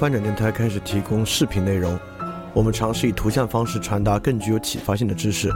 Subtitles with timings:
[0.00, 2.00] 翻转电台开始提供视频内容，
[2.54, 5.52] 我们尝试以图像方式传达更具有启发性的知识。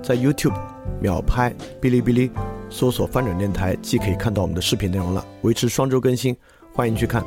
[0.00, 0.54] 在 YouTube、
[1.00, 2.30] 秒拍、哔哩哔哩
[2.68, 6.36] 搜索“翻转电台”，既可以看到我们的视频内容了，维持双周更新，
[6.72, 7.24] 欢迎去看。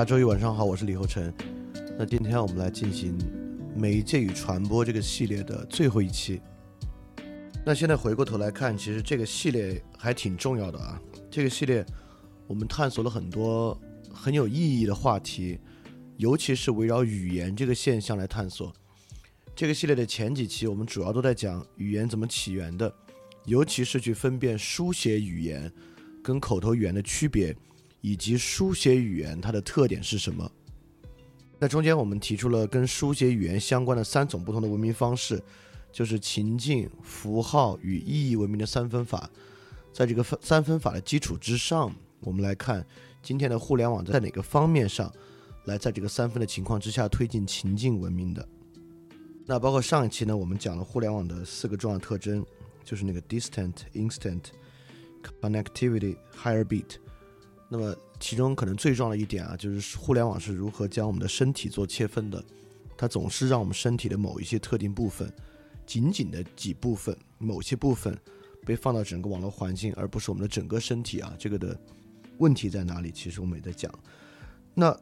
[0.00, 1.30] 大家周一晚上好，我是李厚成。
[1.98, 3.18] 那今天我们来进行
[3.76, 6.40] 媒介与传播这个系列的最后一期。
[7.66, 10.98] 那现在回过头来看，其实这个系列还挺重要的啊。
[11.30, 11.84] 这个系列
[12.46, 13.78] 我们探索了很多
[14.10, 15.58] 很有意义的话题，
[16.16, 18.72] 尤其是围绕语言这个现象来探索。
[19.54, 22.90] 这个系列的前几期我们主要都在讲语言怎么起源的，
[23.44, 25.70] 尤其是去分辨书写语言
[26.22, 27.54] 跟口头语言的区别。
[28.00, 30.50] 以及书写语言它的特点是什么？
[31.58, 35.42] 那中间我们提出了跟书写语言相关的三种不同的文明方式，
[35.92, 39.28] 就是情境、符号与意义文明的三分法。
[39.92, 42.86] 在这个分三分法的基础之上，我们来看
[43.22, 45.12] 今天的互联网在哪个方面上
[45.66, 48.48] 来在这个三分的情况之下推进情境文明的。
[49.44, 52.46] 那包括上一期呢，我们讲了互联网的四个重要特征，
[52.84, 54.44] 就是那个 distant、instant、
[55.42, 56.96] connectivity、higher beat。
[57.72, 62.44] 那么，其中可能最重要的一点啊，就是互联网是如何将我们的身体做切分的。
[62.96, 65.32] 它总是让我们身体的某一些特定部分，
[65.86, 68.18] 仅仅的几部分、某些部分，
[68.66, 71.32] 被放到整个网络环境，而不是我们的整个身体啊。
[71.38, 71.80] 这个的
[72.38, 73.12] 问题在哪里？
[73.12, 73.88] 其实我们也在讲。
[74.74, 74.94] 那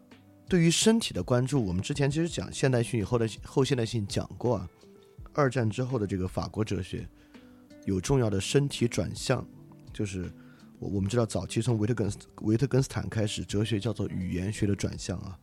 [0.46, 4.68] 对于身体的关注，我们之前其实讲现代性以后的后现代性讲过啊。
[5.32, 7.08] 二战之后的这个法国哲学
[7.86, 9.42] 有重要的身体转向，
[9.90, 10.30] 就是。
[10.78, 15.36] 我我们知道，早期从维特根斯维特根斯坦开始，哲学叫做语言学的转向啊，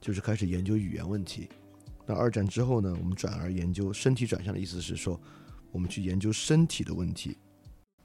[0.00, 1.48] 就是开始研究语言问题。
[2.04, 5.20] 那二战之后呢，我们转而研究身体转向的意思是说，
[5.70, 7.38] 我们去研究身体的问题。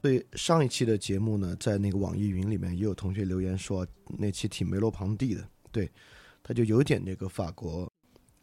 [0.03, 3.85] 所以上一期的节目呢，在那个网易云里面也有同学留言说，
[4.19, 5.91] 那期挺梅洛庞蒂的，对，
[6.43, 7.91] 他就有点那个法国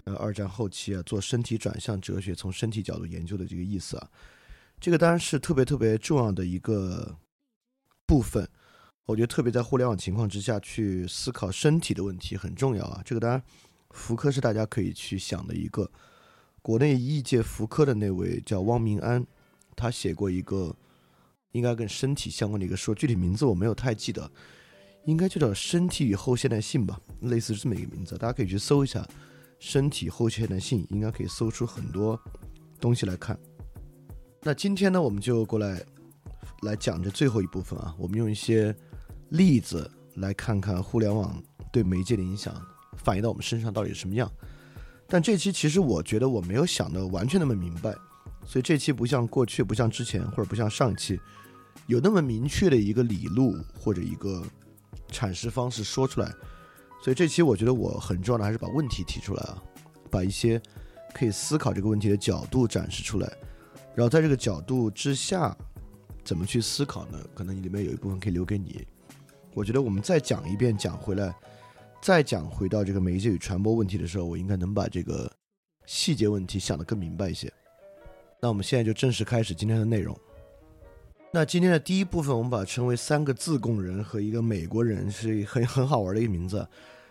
[0.03, 4.11] 呃二战后期啊做身体转向哲学，从身体角度研究的这个意思啊，
[4.81, 7.16] 这个当然是特别特别重要的一个。
[8.06, 8.48] 部分，
[9.06, 13.03] 我觉得特别在互联网情况之下去思考身体的问题很重要啊。
[13.04, 13.42] 这个当然，
[13.91, 15.91] 福柯是大家可以去想的一个。
[16.62, 19.26] 国内译界福柯的那位叫汪明安，
[19.76, 20.75] 他写过一个
[21.53, 24.31] 应该跟身体相关的一个书，具体名字我没有太记得，
[25.04, 29.00] 应该就叫《身体与后现代性》吧，类似这么一个名字，大家可以去搜一下
[29.59, 32.19] 《身体后现代性》，应该可以搜出很多
[32.81, 33.38] 东西来看。
[34.41, 35.84] 那今天呢，我们就过来。
[36.62, 38.75] 来讲这最后一部分啊，我们用一些
[39.31, 41.42] 例子来看看互联网
[41.72, 42.54] 对媒介的影响
[42.97, 44.30] 反映到我们身上到底是什么样。
[45.07, 47.95] 但这期其实我觉得我没有想的完全那么明白，
[48.47, 51.21] 所以这期不像过去，不像之前，或者不像上一期
[51.86, 54.42] 有那么明确的一个理路或者一个
[55.10, 56.33] 阐释方式说出来。
[57.03, 59.63] 所以这期我觉得我很重要的还是把问题提出来啊，
[60.10, 60.60] 把一些
[61.13, 63.30] 可以思考这个问题的角度展示出来，
[63.95, 65.57] 然后在这个角度之下。
[66.24, 67.18] 怎么去思考呢？
[67.34, 68.86] 可能里面有一部分可以留给你。
[69.53, 71.32] 我觉得我们再讲一遍，讲回来，
[72.03, 75.30] 再讲回到这个媒介与传播问题的时候，我应该能把这个
[75.86, 77.53] 细节问题想得更明白一些。
[78.41, 80.18] 那我们现在就正式开始今天的内容。
[81.30, 86.66] 那今天的第一部分，我们把它称为“三个自贡人和一个美国人”，是很很好玩的一个名字。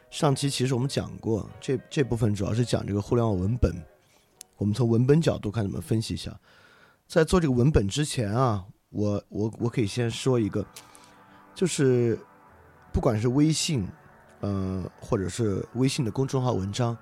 [0.10, 3.74] 上期其实我们讲过，这这部分主要是讲这个互联网文本。
[4.57, 6.38] 我们从文本角度看怎么分析一下。
[7.07, 8.65] 在做这个文本之前啊。
[8.94, 10.63] 我我我可以先说一个，
[11.56, 12.18] 就是
[12.92, 13.88] 不管是微信，
[14.42, 16.95] 呃，或者是微信的公众号文章，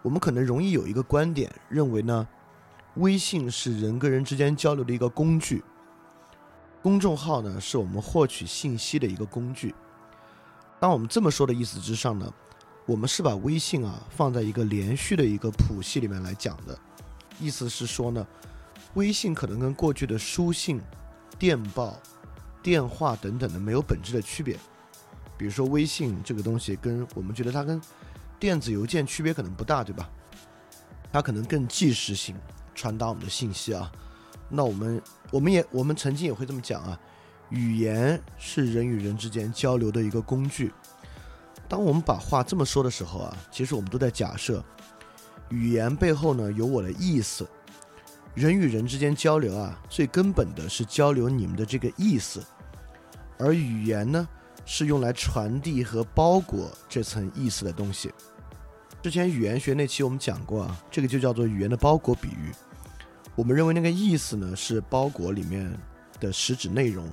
[0.00, 2.26] 我们可能容易有一个观点，认为呢，
[2.94, 5.62] 微信是人跟人之间交流的一个工具，
[6.82, 9.74] 公众号呢是我们获取信息的一个工具。
[10.80, 12.32] 当我们这么说的意思之上呢，
[12.86, 16.78] 我们是把微信啊放在一个连续的一个谱系里面来讲的，
[17.38, 18.26] 意思是说呢，
[18.94, 20.80] 微信可能跟过去的书信。
[21.38, 21.98] 电报、
[22.62, 24.56] 电话等等的没有本质的区别，
[25.36, 27.80] 比如说微信这个东西，跟我们觉得它跟
[28.38, 30.08] 电子邮件区别可能不大，对吧？
[31.12, 32.34] 它可能更即时性
[32.74, 33.90] 传达我们的信息啊。
[34.48, 36.98] 那我们我们也我们曾经也会这么讲啊，
[37.50, 40.72] 语言是人与人之间交流的一个工具。
[41.68, 44.64] 当我们把话这么说的时候啊，其实我们都在假设
[45.48, 47.46] 语言背后呢有我的意思。
[48.36, 52.44] 人与人之间交流啊，最根本的是交流你们的这个意思，
[53.38, 54.28] 而语言呢，
[54.66, 58.12] 是用来传递和包裹这层意思的东西。
[59.02, 62.52] 之前语言学那期我们讲过啊，这个就叫做语言的包裹比喻。
[63.34, 65.74] 我们认为那个意思呢是包裹里面
[66.20, 67.08] 的实质内容，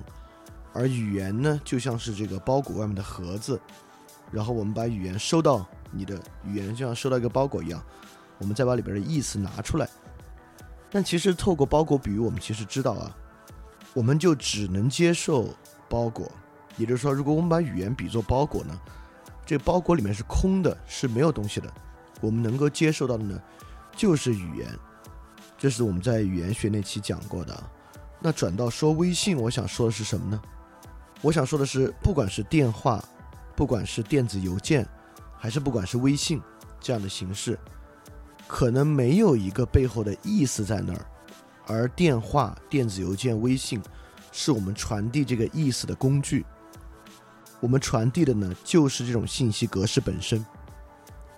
[0.74, 3.58] 而语言呢就像是这个包裹外面的盒子，
[4.30, 7.82] 然后我们把语言收到你的语言就像收到一个包裹一样，
[8.36, 9.88] 我们再把里边的意思拿出来。
[10.94, 13.12] 但其实透过包裹比喻，我们其实知道啊，
[13.94, 15.48] 我们就只能接受
[15.88, 16.30] 包裹。
[16.76, 18.80] 也就是说，如果我们把语言比作包裹呢，
[19.44, 21.68] 这包裹里面是空的，是没有东西的。
[22.20, 23.42] 我们能够接受到的呢，
[23.96, 24.68] 就是语言。
[25.58, 27.60] 这是我们在语言学那期讲过的。
[28.20, 30.40] 那转到说微信，我想说的是什么呢？
[31.22, 33.04] 我想说的是，不管是电话，
[33.56, 34.86] 不管是电子邮件，
[35.36, 36.40] 还是不管是微信
[36.78, 37.58] 这样的形式。
[38.54, 41.04] 可能没有一个背后的意思在那儿，
[41.66, 43.82] 而电话、电子邮件、微信，
[44.30, 46.46] 是我们传递这个意思的工具。
[47.58, 50.46] 我们传递的呢，就是这种信息格式本身。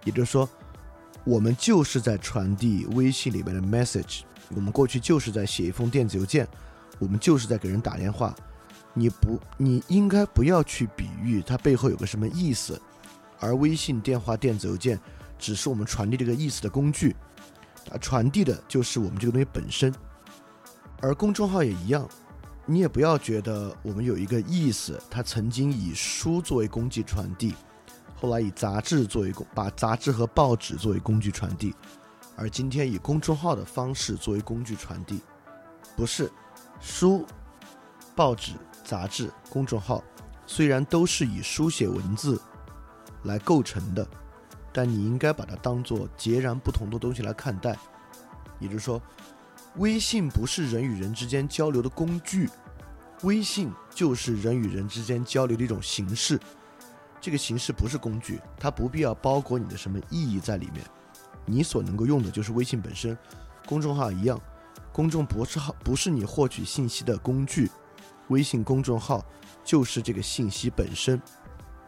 [0.04, 0.46] 也就是说，
[1.24, 4.20] 我们就是在传递微信里面的 message。
[4.54, 6.46] 我们过去就是在写一封电子邮件，
[6.98, 8.34] 我们就是在给人打电话。
[8.92, 12.78] 你不，你应该不要去比喻它背后有个什么意思，
[13.40, 15.00] 而微信、电话、电子邮件。
[15.38, 17.14] 只是我们传递这个意思的工具，
[17.90, 19.94] 啊，传递的就是我们这个东西本身。
[21.00, 22.08] 而公众号也一样，
[22.64, 27.54] 你也不要觉得我们有一个意思，它曾经以书作为工具传递，
[28.14, 31.74] 后来以杂志作为工，把杂志和报纸作为工具传递，
[32.34, 35.20] 而今天以公众号的方式作为工具传递，
[35.94, 36.32] 不是
[36.80, 37.26] 书、
[38.14, 40.02] 报纸、杂志、公众号，
[40.46, 42.40] 虽然都是以书写文字
[43.24, 44.06] 来构成的。
[44.76, 47.74] 但你应该把它当做截然不同的东西来看待，
[48.58, 49.00] 也就是说，
[49.76, 52.46] 微信不是人与人之间交流的工具，
[53.22, 56.38] 微信就是人与人之间交流的一种形式。
[57.22, 60.84] 这个形式不是工具，它不必要包裹你的什么意义在里面。
[61.46, 63.16] 你所能够用的就是微信本身，
[63.64, 64.38] 公众号一样，
[64.92, 67.70] 公众博士号不是你获取信息的工具，
[68.28, 69.24] 微信公众号
[69.64, 71.18] 就是这个信息本身。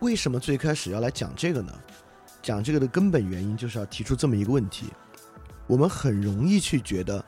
[0.01, 1.71] 为什么最开始要来讲这个呢？
[2.49, 4.87] 讲这个的根本原因就是要提出这么一个问题：
[5.67, 7.23] 我们很容易去觉得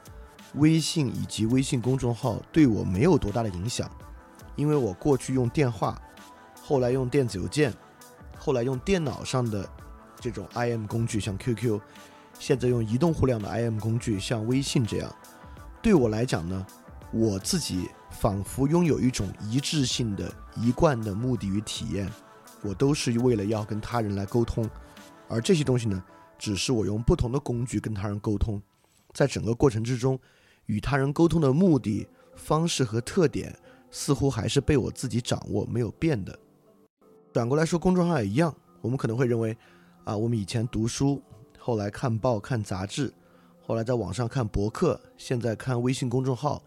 [0.54, 3.90] 微信以及微信公众号对我没有多大的影响，
[4.56, 6.00] 因为我过去用电话，
[6.62, 7.70] 后来用电子邮件，
[8.38, 9.68] 后来用电脑上的
[10.18, 11.78] 这种 IM 工具，像 QQ，
[12.38, 15.14] 现在用移动互联网的 IM 工具，像微信这样，
[15.82, 16.66] 对我来讲呢，
[17.12, 22.10] 我自己仿佛拥有一种一致性的一贯的目的与体验，
[22.62, 24.66] 我都是为了要跟他人来沟通。
[25.30, 26.02] 而这些东西呢，
[26.36, 28.60] 只是我用不同的工具跟他人沟通，
[29.14, 30.18] 在整个过程之中，
[30.66, 33.56] 与他人沟通的目的、方式和特点，
[33.92, 36.36] 似乎还是被我自己掌握，没有变的。
[37.32, 39.56] 转过来说，公众号也一样，我们可能会认为，
[40.02, 41.22] 啊，我们以前读书，
[41.56, 43.14] 后来看报、看杂志，
[43.64, 46.60] 后来在网上看博客，现在看微信公众号，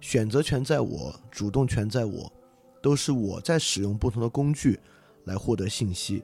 [0.00, 2.32] 选择权在我，主动权在我，
[2.80, 4.78] 都是我在使用不同的工具
[5.24, 6.22] 来获得信息。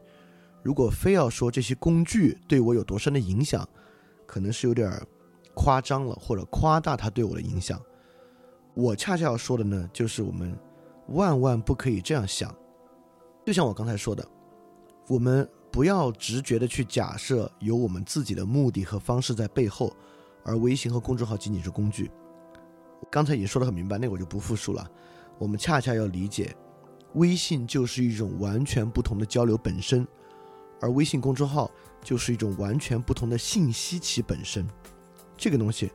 [0.62, 3.69] 如果非要说这些工具对我有多深的影响，
[4.26, 4.90] 可能是有点
[5.54, 7.81] 夸张了，或者夸大它对我的影响。
[8.75, 10.57] 我恰恰要说的呢，就是我们
[11.09, 12.54] 万万不可以这样想。
[13.45, 14.26] 就像我刚才说的，
[15.09, 19.95] 我们不要直觉的去假设有我们自己的目的和方式在背后，
[20.45, 22.11] 而微信和公众号仅仅是工具。
[23.11, 24.88] 刚才已经说的很明白，那我就不复述了。
[25.38, 26.54] 我们恰恰要理解，
[27.14, 30.07] 微信就是一种完全不同的交流本身。
[30.82, 31.70] 而微信公众号
[32.02, 34.66] 就是一种完全不同的信息，其本身，
[35.38, 35.90] 这个东西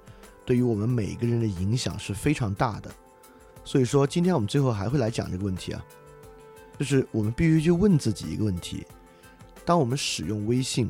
[0.45, 2.89] 对于我们每个人的影响是非常大的。
[3.65, 5.85] 所以说，今天我们最后还会来讲这个问题啊，
[6.79, 8.87] 就是我们必须去问自己一个问题：
[9.65, 10.89] 当我们使用微信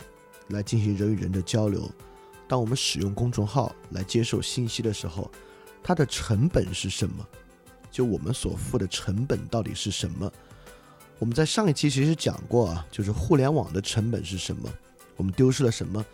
[0.49, 1.89] 来进行人与人的交流，
[2.47, 5.31] 当我们使用公众号来接受信息的时候，
[5.81, 7.27] 它的成本是什么？
[7.89, 10.31] 就我们所付的成本到底是什么？
[11.19, 14.69] 我们在上一期其实讲过啊，就是互联网的成本是什么？
[15.15, 16.05] 我们丢失了什么？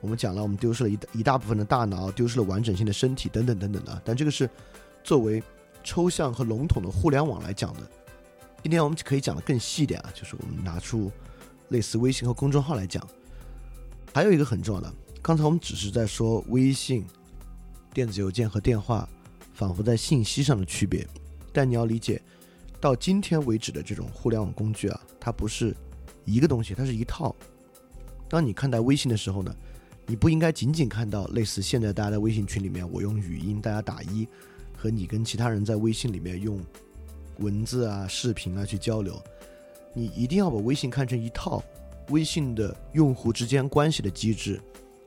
[0.00, 4.02] 我们讲了，我们丢失了一一大部分的大脑，丢失了完整性的身体，等等等等的。
[4.04, 4.48] 但这个是
[5.04, 5.42] 作为
[5.84, 7.80] 抽象和笼统的互联网来讲的。
[8.62, 11.10] 今天我们可以讲的更细一点啊，就是我们拿出
[11.68, 13.06] 类似微信和公众号来讲。
[14.12, 17.06] 还有一个很重要的，刚才我们只是在说微信、
[17.94, 19.08] 电子邮件和电话，
[19.54, 21.06] 仿佛在信息上的区别。
[21.52, 22.20] 但你要理解，
[22.80, 25.74] 到今天为止的这种互联网工具啊，它不是
[26.24, 27.34] 一个东西，它是一套。
[28.28, 29.54] 当你看待微信的时候呢？
[30.10, 34.26] 你不应该仅仅看到类似现在大家在微信群里面，我用语音大家打一，
[34.74, 36.58] 和你跟其他人在微信里面用
[37.40, 39.22] 文字啊、视频啊去交流。
[39.92, 41.62] 你一定要把微信看成一套
[42.08, 44.58] 微信的用户之间关系的机制，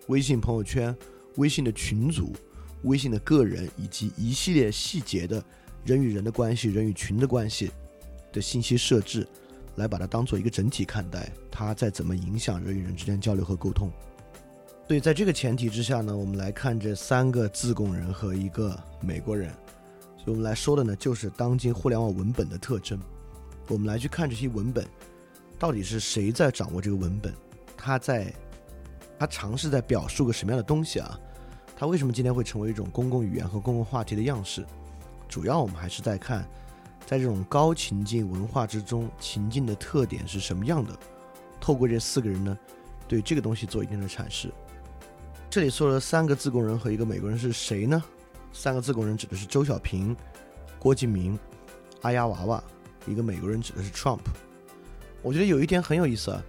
[0.05, 0.95] 微信朋友圈、
[1.37, 2.31] 微信的群组、
[2.83, 5.43] 微信的个人以及一系列细节的
[5.83, 7.71] 人与人的关系、人与群的关系
[8.31, 9.27] 的信息设置，
[9.75, 13.89] 来把它当做一个整体看待，它在怎么影响人与人之间交流和沟通。
[14.87, 19.49] 所以，在这个前提之下呢，我们来看这三个自贡人和一个美国人。
[20.17, 22.99] 所以我们来说的呢，就是当今互联网文本的特征。
[23.69, 24.85] 我们来去看这些文本，
[25.57, 27.33] 到底是谁在掌握这个文本？
[27.77, 28.33] 他在，
[29.17, 31.17] 他尝试在表述个什么样的东西啊？
[31.77, 34.65] 他为什么今天会成为一种公共语言和公共话题的样式？
[35.31, 36.45] 主要我们还是在看，
[37.05, 40.93] 在这种高情境文化之中，情境的特点是什么样的？
[41.57, 42.57] 透过这四个人呢，
[43.07, 44.51] 对这个东西做一定的阐释。
[45.49, 48.03] 这里说了三个自贡人和一个美国人是谁呢？
[48.51, 50.13] 三个自贡人指的是周小平、
[50.77, 51.39] 郭敬明、
[52.01, 52.61] 阿丫娃娃，
[53.07, 54.19] 一个美国人指的是 Trump。
[55.21, 56.43] 我觉得有一点很有意思啊，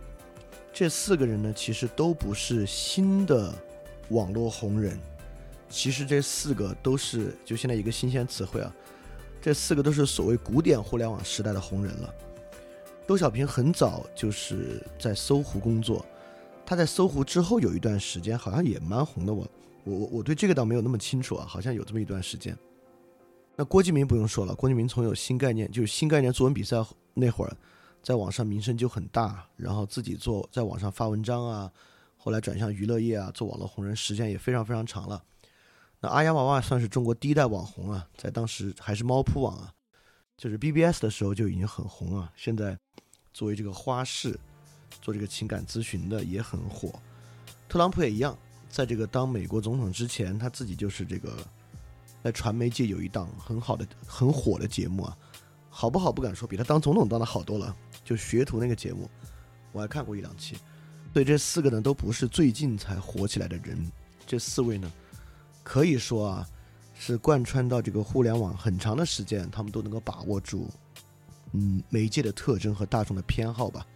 [0.73, 3.55] 这四个人呢其实都不是新的
[4.09, 4.99] 网络红人，
[5.73, 8.71] 其实这四个都是就现在一个新鲜词汇啊，
[9.41, 12.15] 这四个都是所谓古典互联网时代的红人了。
[13.09, 16.05] 周小平很早就是在搜狐工作。
[16.65, 19.47] 他在搜狐之后有一段时间好像也蛮红的，我
[19.85, 22.57] 我我我对这个倒没有那么清楚啊，好像有这么一段时间。
[23.57, 26.77] 那郭敬明不用说了，郭敬明从有新概念，就是新概念作文比赛
[27.13, 27.57] 那会儿，
[28.03, 31.71] 在网上名声就很大，然后自己做在网上发文章啊，
[32.17, 35.23] 后来转向娱乐业啊，做网络红人时间也非常非常长了。
[36.03, 39.73] 那阿丫娃娃算是中国第一代网红啊，在当时还是猫扑网啊，
[40.37, 42.77] 就是 BBS 的时候就已经很红啊，现在
[43.33, 44.39] 作为这个花式。
[45.01, 46.93] 做这个情感咨询的也很火，
[47.67, 51.35] 特朗普也一样，在这个当美国总统之前，他自己就是这个
[52.23, 55.17] 在传媒界有一档很好的、很火的节目啊，
[55.71, 57.75] 好不好不敢说，比他当总统当的好多了。
[58.05, 59.09] 就学徒那个节目，
[59.73, 60.57] 我还看过一两期。
[61.15, 63.91] 所以这四个呢，都不是最近才火起来的人。
[64.27, 64.93] 这四位呢，
[65.63, 66.49] 可以说啊，
[66.95, 70.69] 是贯穿到这个互联网很长的时间，他们都能够把握住，
[71.53, 73.87] 嗯，媒介的特征和大众的偏好吧。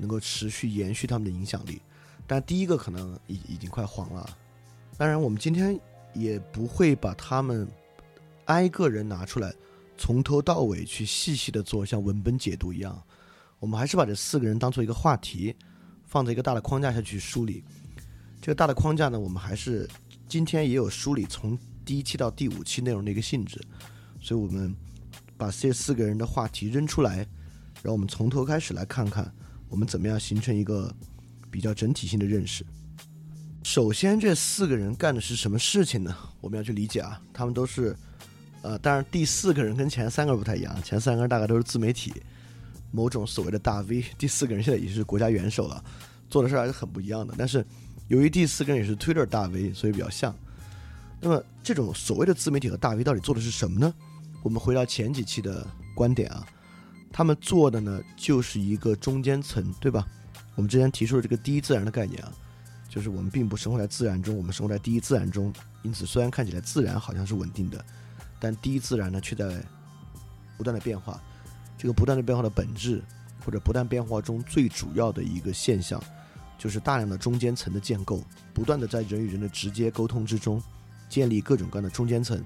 [0.00, 1.82] 能够持续延续他们的影响力，
[2.24, 4.38] 但第一个可能已已经快黄了。
[4.96, 5.76] 当然，我们今天
[6.14, 7.66] 也不会把他们
[8.44, 9.52] 挨个人拿出来，
[9.96, 12.96] 从头到尾去细细的做像文本解读一样。
[13.58, 15.52] 我们还是把这四个人当做一个话题，
[16.06, 17.64] 放在一个大的框架下去梳理。
[18.40, 19.90] 这个大的框架呢，我们还是
[20.28, 23.60] 今天也有梳理从第一期到第五期内容的一个性质。
[24.20, 24.74] 所以我们
[25.36, 27.26] 把这四个人的话题扔出来，
[27.82, 29.32] 让我们从头开始来看看。
[29.68, 30.90] 我们怎么样形成一个
[31.50, 32.64] 比较整体性的认识？
[33.62, 36.16] 首先，这四个人干的是什么事情呢？
[36.40, 37.94] 我们要去理解啊，他们都是，
[38.62, 42.14] 呃，当然第四个人跟前三个人不太一样，前三个人大概都是自媒体，
[42.90, 45.84] 某种所谓的大 V，第四个人现在已经是国家元首了，
[46.30, 47.34] 做的事儿还是很不一样的。
[47.36, 47.62] 但是
[48.08, 50.34] 由于第四个人也是 Twitter 大 V，所以比较像。
[51.20, 53.92] 那么这种所谓的自媒体和大 V 到底做的是什么呢？
[54.42, 56.46] 我们回到前几期的观点啊。
[57.10, 60.06] 他们做的呢，就是一个中间层，对吧？
[60.54, 62.32] 我们之前提出的这个第一自然的概念啊，
[62.88, 65.52] 就是我们并不生活在自然中，我们生活在第一自然中。
[65.82, 67.84] 因此，虽然看起来自然好像是稳定的，
[68.38, 69.62] 但第一自然呢却在
[70.56, 71.20] 不断的变化。
[71.76, 73.02] 这个不断的变化的本质，
[73.44, 76.02] 或者不断变化中最主要的一个现象，
[76.58, 78.20] 就是大量的中间层的建构，
[78.52, 80.60] 不断的在人与人的直接沟通之中
[81.08, 82.42] 建立各种各样的中间层。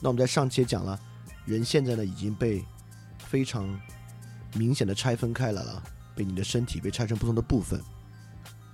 [0.00, 0.98] 那我们在上期也讲了，
[1.44, 2.64] 人现在呢已经被
[3.18, 3.78] 非常
[4.54, 5.82] 明显的拆分开来了，
[6.14, 7.80] 被你的身体被拆成不同的部分，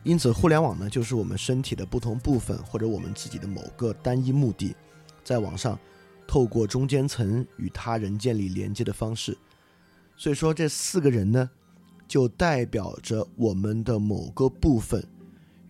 [0.04, 4.74] 因此互联网呢，就是我们身体的不同部分或者我们自己的某个单一目的，
[5.24, 5.78] 在网上
[6.26, 9.36] 透过中间层与他人建立连接的方式。
[10.16, 11.50] 所以说，这四个人呢，
[12.12, 15.02] 就代表着我们的某个部分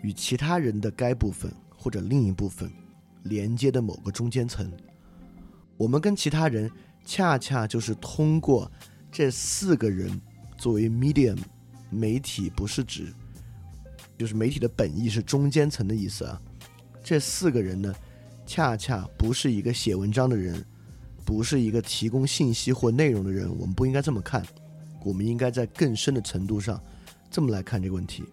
[0.01, 2.69] 与其他人的该部分或者另一部分
[3.23, 4.69] 连接的某个中间层。
[5.77, 6.69] 我们跟其他人
[7.05, 8.69] 恰恰就是通过
[9.09, 10.21] 这四个人
[10.59, 11.39] 作为 medium
[11.91, 13.15] 媒体，不是指
[14.19, 16.43] 就是媒体的本意是中间层的意思啊。
[17.05, 17.95] 这四个人呢，
[18.45, 20.61] 恰恰不是一个写文章的人。
[21.25, 24.45] 不是一个提供信息或内容的人，我们不应该这么看，
[25.05, 26.83] 我们应该在更深的程度上
[27.31, 28.25] 这么来看这个问题。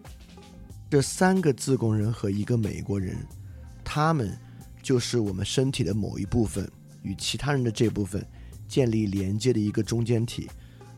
[0.88, 3.16] 这三个自贡人和一个美国人，
[3.84, 4.36] 他们
[4.82, 6.70] 就是我们身体的某一部分
[7.02, 8.26] 与其他人的这部分
[8.66, 10.48] 建立连接的一个中间体，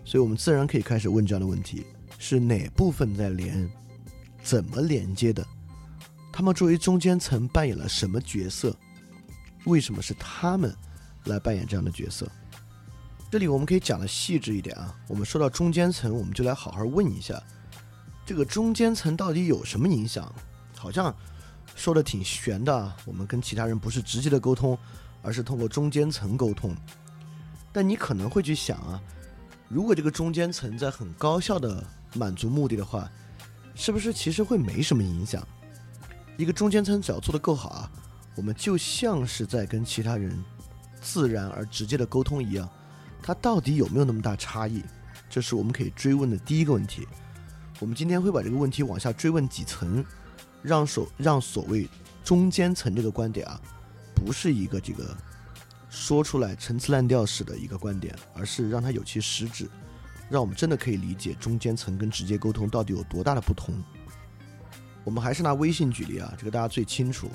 [0.05, 1.85] 所以我们自然可以开始问这样的问题：
[2.19, 3.71] 是哪部分在连？
[4.43, 5.47] 怎么连接的？
[6.33, 8.77] 他们作为中间层扮演了什么角色？
[9.67, 10.75] 为什么是他们？
[11.27, 12.29] 来扮演这样的角色，
[13.33, 14.95] 这里我们可以讲的细致一点啊。
[15.09, 17.43] 我们说到中间层，我们就来好好问一下，
[18.27, 20.31] 这个中间层到底有什么影响？
[20.77, 21.17] 好像
[21.75, 22.95] 说的挺玄的啊。
[23.07, 24.77] 我们跟其他人不是直接的沟通，
[25.23, 26.77] 而是通过中间层沟通。
[27.73, 29.01] 但你可能会去想啊，
[29.67, 33.11] 如果这个中间层在很高效的满足目的的话，
[33.75, 35.43] 是不是其实会没什么影响？
[36.37, 37.91] 一个中间层只要做得够好啊，
[38.35, 40.39] 我们就像是在跟其他人。
[41.01, 42.69] 自然而直接的沟通一样，
[43.23, 44.83] 它到底有没有那么大差异？
[45.31, 47.07] 这是我们可以追问的第一个问题。
[47.79, 50.05] 我们今天会把这个问题往下追问几层，
[50.61, 51.89] 让所让所谓
[52.23, 53.61] 中间层这个观点啊，
[54.15, 55.17] 不是一个这个
[55.89, 59.69] 说出来陈词滥调式的一个观点，而是让它有其实质，
[60.29, 63.75] 让我们真的可以理解中间层跟直接沟通到底有多大的不同。
[65.03, 67.29] 我们还是拿微信举例啊，这个大家最清楚。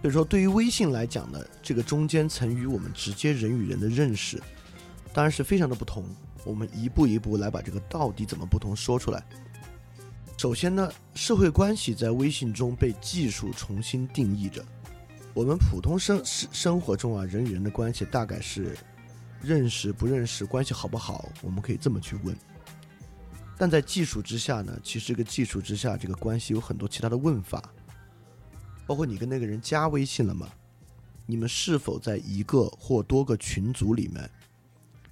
[0.00, 4.40] 所以说，对于微信来讲呢，这个中间层与我们直接人与人的认识，
[5.18, 6.04] 当然是非常的不同。
[6.44, 9.20] 我们一步一步来把这个到底怎么不同说出来。
[10.36, 14.64] 首先呢，社会关系在微信中被技术重新定义着。
[15.34, 18.78] 我们普通生生生活中啊，人与人的关系大概是
[19.42, 22.32] 认识不认识，关系好不好，我们可以这么去问。
[23.56, 27.68] 但在技术之下呢，其实这个技术之下，这个关系有很多其他的问法。
[28.86, 30.48] 包括你跟那个人加微信了吗？
[31.26, 34.30] 你们是否在一个或多个群组里面？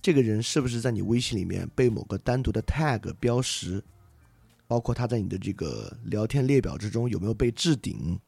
[0.01, 3.83] 这个人是不是在你微信里面被某个单独的 tag 标识？
[4.69, 8.19] 包括他在你的这个聊天列表之中有没有被置顶？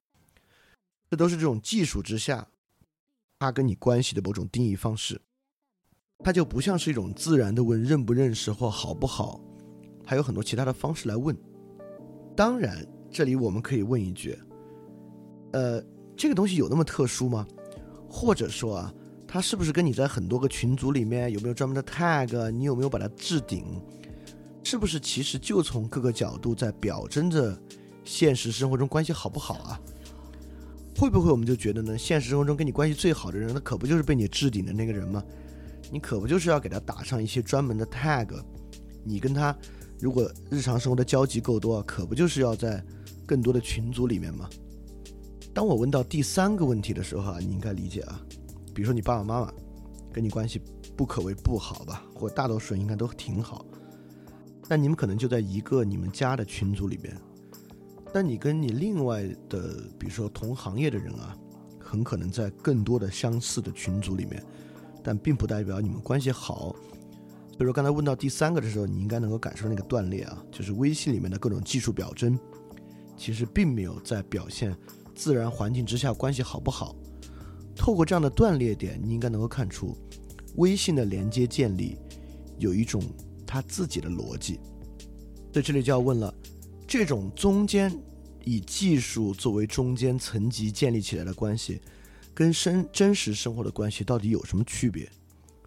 [1.11, 2.47] 这都是这种技术之下，
[3.39, 5.21] 他跟你关系的某种定义方式。
[6.25, 9.41] 他就不像是一种自然的问认不认识或好不好，
[10.05, 11.37] 还有很多其他的方式来问。
[12.37, 14.37] 当然，这里我们可以问一句。
[15.53, 15.83] 呃，
[16.17, 17.47] 这个东西有那么特殊吗？
[18.09, 18.95] 或者说啊，
[19.31, 22.51] 它是不是跟你在很多个群组里面有没有专门的 tag？
[22.51, 23.63] 你有没有把它置顶？
[24.65, 27.57] 是不是其实就从各个角度在表征着
[28.05, 29.79] 现实生活中关系好不好啊？
[30.97, 31.97] 会不会我们就觉得呢？
[31.97, 35.23] 现实生活中跟你关系最好的人，那可不就是被你置顶的那个人吗？
[35.93, 38.29] 你可不就是要给他打上一些专门的 tag？
[39.05, 39.57] 你跟他
[40.01, 42.83] 如果日常生活的交集够多，可不就是要在
[43.27, 44.49] 更多的群组里面吗？
[45.55, 48.21] 当我问到第三个问题的时候啊，你应该理解啊，
[48.79, 49.53] 比如说你爸爸妈妈
[50.13, 50.63] 跟你关系
[50.97, 53.67] 不可谓不好吧，或大多数人应该都挺好，
[54.69, 57.13] 但你们可能就在一个你们家的群组里边，
[58.13, 61.37] 但你跟你另外的，比如说同行业的人啊，
[61.81, 64.41] 很可能在更多的相似的群组里面，
[65.03, 66.77] 但并不代表你们关系好。
[67.51, 72.39] 所以说刚才问到第三个的时候，你应该能够感受那个断裂啊，就是微信里面的各种技术表征，
[73.17, 74.73] 其实并没有在表现。
[75.17, 76.95] 自然环境之下关系好不好？
[77.79, 79.97] 透过这样的断裂点，你应该能够看出，
[80.57, 81.97] 微信的连接建立
[82.59, 83.03] 有一种
[83.47, 84.59] 它自己的逻辑。
[85.53, 86.35] 在这里就要问了：
[86.87, 87.91] 这种中间
[88.45, 91.81] 以技术作为中间层级建立起来的关系，
[92.35, 95.09] 跟生真实生活的关系到底有什么区别？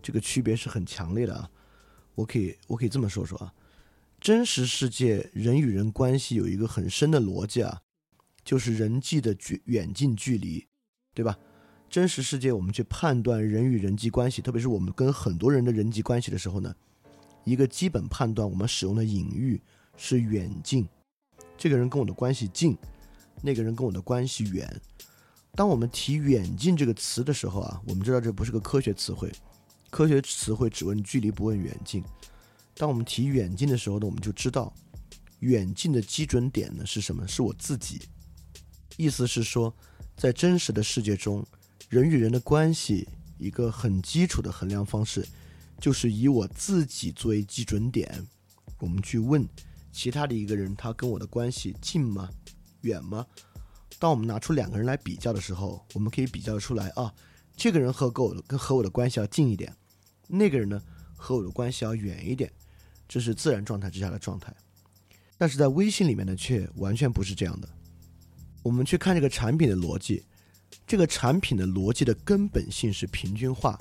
[0.03, 1.49] 这个区别是很强烈的啊！
[2.13, 3.53] 我可以我可以这么说说啊，
[4.19, 7.81] 真实世界人与人关系有一个很深的逻辑啊。
[8.43, 10.65] 就是人际的距远近距离，
[11.13, 11.37] 对吧？
[11.91, 16.73] 真实世界我们去判断人与人际关系，特别是我们跟很多人的人际关系的时候呢，
[17.43, 19.61] 一个基本判断我们使用的隐喻
[19.97, 20.87] 是远近。
[21.57, 22.77] 这个人跟我的关系近，
[23.41, 24.73] 那个人跟我的关系远。
[25.53, 29.29] 当我们提远近这个词的时候啊，我们知道这不是个科学词汇，
[29.89, 32.01] 科学词汇只问距离不问远近。
[32.73, 34.73] 当我们提远近的时候呢，我们就知道
[35.39, 37.27] 远近的基准点呢是什么？
[37.27, 37.99] 是我自己。
[38.95, 39.75] 意思是说，
[40.15, 41.45] 在真实的世界中，
[41.91, 43.05] 人与人的关系
[43.37, 45.27] 一个很基础的衡量方式，
[45.77, 48.25] 就是以我自己作为基准点，
[48.79, 49.45] 我们去问
[49.91, 52.29] 其他的一个人，他跟我的关系近吗？
[52.83, 53.27] 远吗？
[53.99, 57.13] 当我们拿出两个人来比较的时候，我们可以比较出来啊，
[57.57, 59.75] 这个人和跟我跟和我的关系要近一点，
[60.29, 60.81] 那个人呢
[61.17, 62.49] 和我的关系要远一点，
[63.05, 64.55] 这是自然状态之下的状态。
[65.37, 67.67] 但是在微信里面呢，却完全不是这样的。
[68.63, 70.23] 我们去看这个产品的逻辑，
[70.91, 73.79] 这个产品的逻辑的根本性是平均化，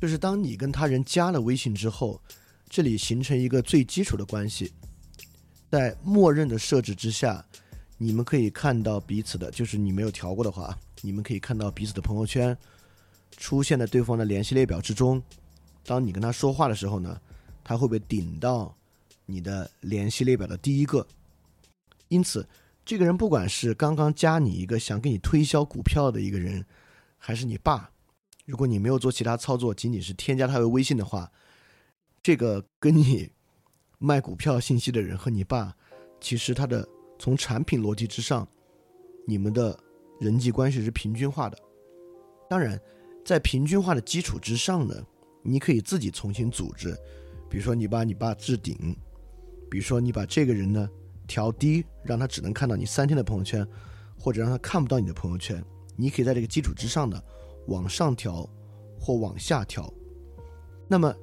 [0.00, 2.18] 就是当你跟他人加了微信之后，
[2.70, 4.72] 这里形成一个最基础的关系，
[5.70, 7.44] 在默认的设置之下。
[7.98, 12.56] 你们可以看到彼此的，就是你没有调过的话，你们可以看到彼此的朋友圈
[13.36, 15.22] 出现在对方的联系列表之中。
[15.84, 17.20] 当你跟他说话的时候呢，
[17.62, 18.74] 他会被顶到
[19.26, 21.06] 你的联系列表的第一个？
[22.08, 22.48] 因此，
[22.86, 26.64] 这个人不管是刚刚加你一个想给你推销股票的一个人，
[27.18, 27.90] 还是你爸，
[28.46, 31.30] 如果你没有做其他操作，仅仅是添加他为微信的话，
[32.22, 33.28] 这个跟你
[33.98, 35.76] 卖股票信息的人和你爸，
[36.20, 36.88] 其实他的。
[37.18, 38.46] 从产品逻辑之上，
[39.26, 39.74] 你们的
[40.20, 41.56] 人际关系是平均化的。
[42.46, 42.78] 当然，
[43.24, 44.94] 在平均化的基础之上呢，
[45.42, 46.94] 你可以自己重新组织。
[47.48, 48.94] 比如说，你把你爸置顶；
[49.70, 50.86] 比如说，你把这个人呢
[51.26, 53.66] 调低，让他只能看到你三天的朋友圈，
[54.18, 55.62] 或者让他看不到你的朋友圈。
[55.96, 57.20] 你可以在这个基础之上呢
[57.68, 58.48] 往上调
[59.00, 59.92] 或往下调。
[60.88, 61.14] 那么，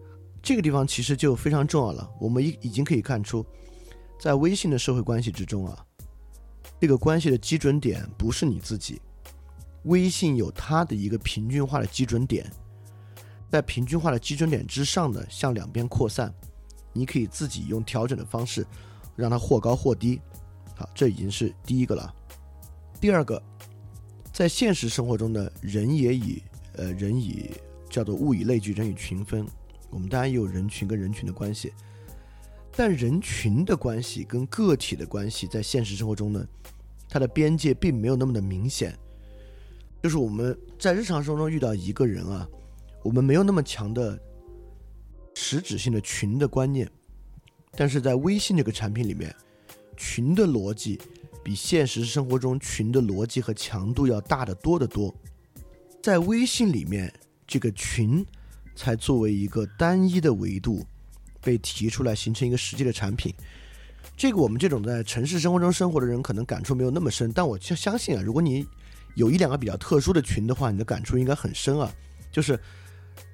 [0.42, 2.10] 这个地方其实就非常重要了。
[2.20, 3.46] 我们已已经可以看出。
[4.20, 5.86] 在微信的社会关系之中啊，
[6.80, 9.02] 这个关系的基准点不是你自己，
[9.84, 12.50] 微信有它的一个平均化的基准点，
[13.50, 16.34] 在平均化的基准点之上呢，向两边扩散，
[16.94, 18.66] 你可以自己用调整的方式，
[19.15, 20.19] 让它或高或低。
[20.76, 22.13] 好，这已经是第一个了。
[22.99, 23.41] 第二个，
[24.32, 26.41] 在现实生活中呢，人也以
[26.78, 27.52] 呃人以
[27.89, 29.45] 叫做物以类聚，人以群分，
[29.89, 31.71] 我们当然也有人群跟人群的关系。
[32.76, 36.47] 但人群的关系跟个体的关系，在现实生活中呢，
[37.08, 38.97] 它的边界并没有那么的明显。
[40.02, 42.49] 就是我们在日常生活中遇到一个人啊，
[43.04, 44.19] 我们没有那么强的
[45.36, 46.89] 实质性的群的观念，
[47.76, 49.36] 但是在微信这个产品里面，
[49.98, 51.00] 群的逻辑
[51.44, 55.14] 比现实生活中群的逻辑和强度要大得多得多。
[56.02, 57.14] 在微信里面，
[57.46, 58.26] 这个群
[58.76, 60.86] 才作为一个单一的维度。
[61.46, 63.36] 被提出来形成一个实际的产品，
[64.16, 68.66] 这个我们这种在城市生活中生活的人可能感触没有那么深，但我就相信啊，如果你
[69.16, 71.94] 有一两个比较特殊的群的话，你的感触应该很深啊。
[72.32, 72.58] 就是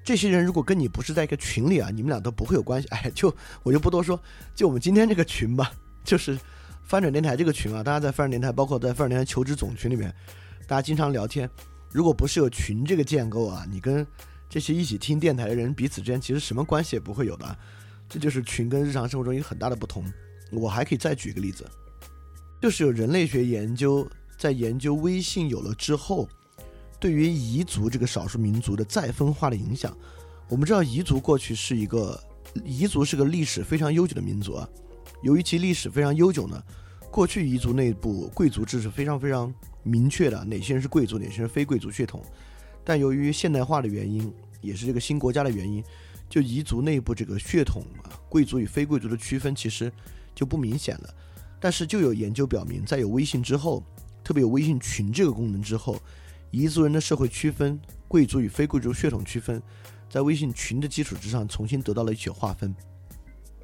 [0.02, 2.88] 这些人如果跟你不是在一个群里啊，你们俩都不会有关系。
[2.94, 4.20] 哎，就我就不多说，
[4.54, 5.72] 就我们今天这个群吧，
[6.04, 6.38] 就是
[6.82, 10.14] 翻转电台这个群啊，大家在翻转电台，包括在翻转电台求职总群里面，
[10.66, 11.48] 大家经常聊天。
[11.92, 14.06] 如果不是有群这个建构啊，你跟
[14.48, 17.56] 这些一起听电台的人彼此之间其实什么关系也不会有的。
[18.08, 20.04] 这就是群跟日常生活中一个很大的不同。
[20.50, 21.64] 我还可以再举一个例子，
[22.60, 26.28] 就是有人类学研究在研究微信有了之后，
[27.00, 29.96] 对于彝族这个少数民族的再分化的影响。
[30.48, 32.22] 我们知道彝族过去是一个
[32.66, 34.68] 彝族是个历史非常悠久的民族啊，
[35.22, 36.62] 由于其历史非常悠久呢，
[37.10, 42.22] 过去彝族内部贵族制是非常非常明确的，哪些人是贵族，哪些人非贵族血统。
[42.84, 45.82] 但由于现代化的原因，也是这个新国家的原因。
[46.28, 49.90] 就彝族内部这个血统啊，贵族与非贵族的区分其实
[50.32, 51.14] 就不明显了。
[51.58, 53.82] 但是就有研究表明，在有微信之后，
[54.22, 56.00] 特别有微信群这个功能之后，
[56.52, 59.62] 彝族人的社会区分、贵族与非贵族血统区分，
[60.08, 62.74] 在微信群的基础之上重新得到了一些划分。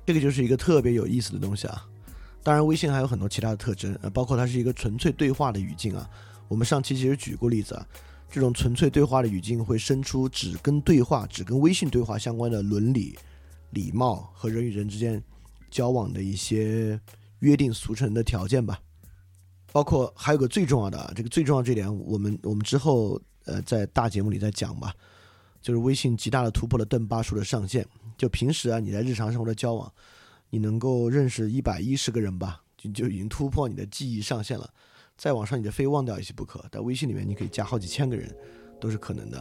[0.05, 1.85] 这个就是一个特别有意思的东西啊。
[2.43, 6.09] 当然，微信还有很多其他的特征，呃，包括它是一个纯粹对话的语境啊。
[6.47, 7.87] 我们上期其实举过例子啊。
[8.29, 13.17] 这种纯粹对话的语境会生出只跟对话、只跟微信对话相关的伦理、
[13.71, 15.23] 礼貌和人与人之间
[15.71, 17.01] 交往的一些
[17.39, 18.81] 约定俗成的条件吧。
[19.77, 24.91] 包括还有个最重要的，这个最重要这点，我们我们之后呃在大节目里再讲吧。
[25.61, 27.87] 就是微信极大的突破了邓巴数的上限。
[28.17, 29.93] 就平时啊，你在日常生活的交往，
[30.49, 34.67] 你能够认识一百一十个人吧，就就已经突破你的记忆上限了。
[35.19, 36.65] 再往上，你就非忘掉一些不可。
[36.73, 38.35] 在微信里面，你可以加好几千个人，
[38.81, 39.37] 都是可能的。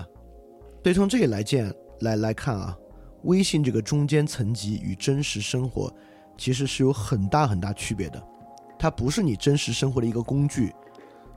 [0.83, 2.77] 所以从这里来见来来看啊，
[3.23, 5.89] 微信这个中间层级与真实生活
[6.37, 8.21] 其实是有很大很大区别的。
[8.77, 10.73] 它不是你真实生活的一个工具，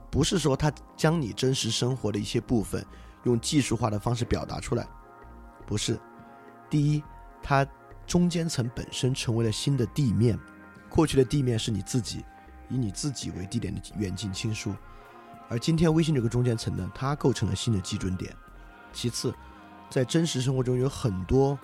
[0.09, 2.85] 不是说它将你真实生活的一些部分
[3.23, 4.87] 用技术化的方式表达出来，
[5.65, 5.99] 不是。
[6.69, 7.03] 第一，
[7.41, 7.65] 它
[8.05, 10.37] 中间层本身成为了新的地面，
[10.89, 12.23] 过去的地面是你自己。
[12.71, 14.71] 以你自己为地点的远近亲疏，
[15.47, 18.31] 而今天微信这个中间层呢，它构成了新的基准点。
[18.93, 19.33] 其次，
[19.89, 21.57] 在真实生活中有很多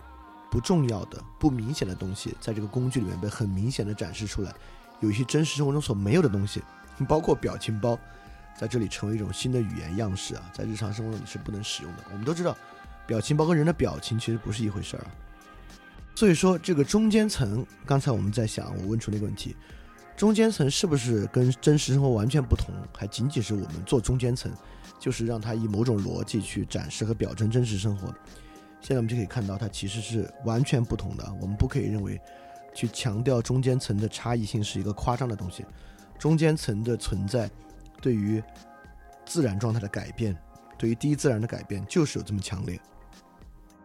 [0.49, 4.51] 不重要的、不明显的东西，在这个工具里面被很明显的展示出来。
[5.05, 6.61] 有一些真实生活中所没有的东西，
[7.07, 7.97] 包括表情包，
[8.57, 12.03] 在这里成为一种新的语言样式啊，在日常生活中你是不能使用的。
[12.11, 12.57] 我们都知道，
[13.05, 15.07] 表情包跟人的表情其实不是一回事儿啊。
[16.15, 19.55] 所以说，这个中间层，刚才我们在想，我问出那个问题：
[20.15, 22.73] 中间层是不是跟真实生活完全不同？
[22.97, 24.51] 还仅仅是我们做中间层，
[24.99, 28.07] 就是让它以某种逻辑去展示和表征真实生活。
[28.79, 31.33] 现在我们就可以看到，它其实是完全不同的。
[31.41, 32.19] 我们不可以认为。
[32.75, 35.65] 去强调中间层的差异性是一个夸张的东西，
[36.19, 37.49] 中间层的存在
[38.01, 38.43] 对于
[39.25, 40.38] 自然状态的改变，
[40.77, 42.79] 对于第一自然的改变就是有这么强烈。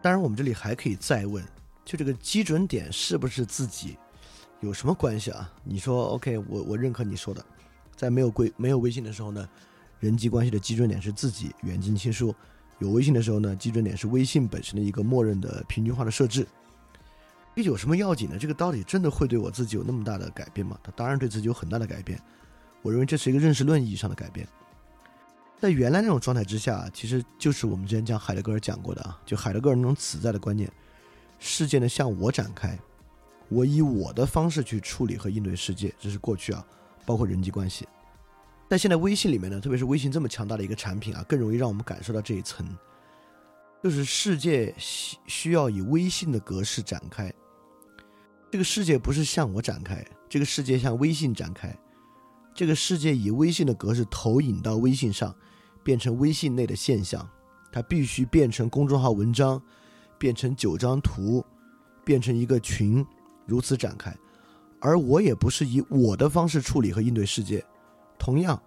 [0.01, 1.43] 当然，我们这里还可以再问，
[1.85, 3.97] 就这个基准点是不是自己
[4.59, 5.51] 有什么关系啊？
[5.63, 7.43] 你说 OK，我我认可你说的，
[7.95, 9.47] 在没有微没有微信的时候呢，
[9.99, 12.33] 人际关系的基准点是自己远近亲疏；
[12.79, 16.45] 有微信的时候呢，基准点是微信本身的一个默认的平均化的设置。
[17.55, 18.37] 这有什么要紧呢？
[18.39, 20.79] 这个到底真的会对我自己有那么大的改变吗？
[20.81, 22.19] 它当然对自己有很大的改变。
[22.81, 24.47] 我认为这是一个认识论意义上的改变。
[25.59, 30.71] 在原来那种状态之下，其实就是我们之前讲海德格尔讲过的啊，就海德格尔那种此在的观念：
[31.37, 32.75] 世界呢向我展开，
[33.47, 35.93] 我以我的方式去处理和应对世界。
[35.99, 36.65] 这是过去啊，
[37.05, 37.87] 包括人际关系。
[38.67, 42.65] 但现在微信里面呢，特别是微信这么强大的一个产品啊，更容易让我们感受到这一层，
[43.83, 47.33] 就是世界需需要以微信的格式展开。
[48.51, 51.75] 这个世界不是向我展开，这个世界向微信展开。
[52.53, 55.33] 这个世界以微信的格式投影到微信上，
[55.83, 57.27] 变成微信内的现象。
[57.71, 59.61] 它必须变成公众号文章，
[60.17, 61.43] 变成九张图，
[62.03, 63.05] 变成一个群，
[63.45, 64.13] 如此展开。
[64.81, 67.63] 而我也不是以我的方式处理和应对世界。
[68.19, 68.61] 同样，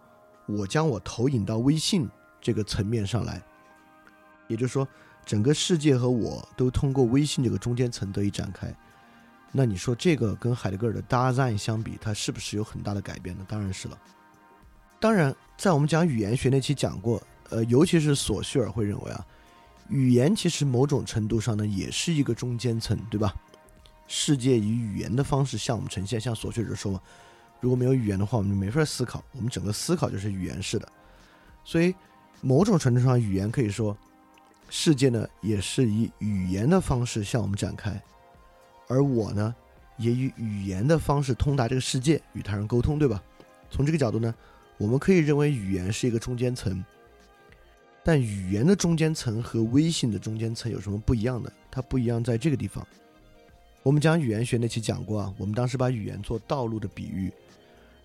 [0.48, 2.08] 我将我投影到微信
[2.40, 3.44] 这个层面上来。
[4.48, 4.86] 也就是说，
[5.24, 8.74] 整个世界和我都通过微信这个中间层得以展开。
[9.52, 13.44] 那你说这个跟海德格尔的 Dasein 相比，它是不是有很大的改变呢？
[13.48, 13.98] 当然是了。
[14.98, 19.26] 当然，在我们讲语言学那期讲过，呃，尤其是索绪尔会认为啊，
[19.88, 23.34] 语言其实某种程度上呢，也是一个中间层，对吧？
[24.08, 27.00] 世界以语言的方式向我们呈现，像索绪尔说嘛，
[27.60, 30.88] 如果没有语言的话，我们就没法思考，我们整个思考就是语言式的。
[31.64, 31.94] 所以，
[32.40, 33.96] 某种程度上，语言可以说，
[34.76, 37.92] 世界呢，也是以语言的方式向我们展开。
[38.88, 39.54] 而我呢，
[39.98, 43.22] 也以语言的方式通达这个世界，与他人沟通，对吧？
[43.70, 44.34] 从这个角度呢，
[44.76, 46.84] 我们可以认为语言是一个中间层。
[48.02, 51.52] 但语言的中间层和微信的中间层有什么不一样的？
[51.70, 52.84] 它不一样在这个地方。
[53.84, 57.32] 我们讲语言学那期讲过啊，我们当时把语言做道路的比喻。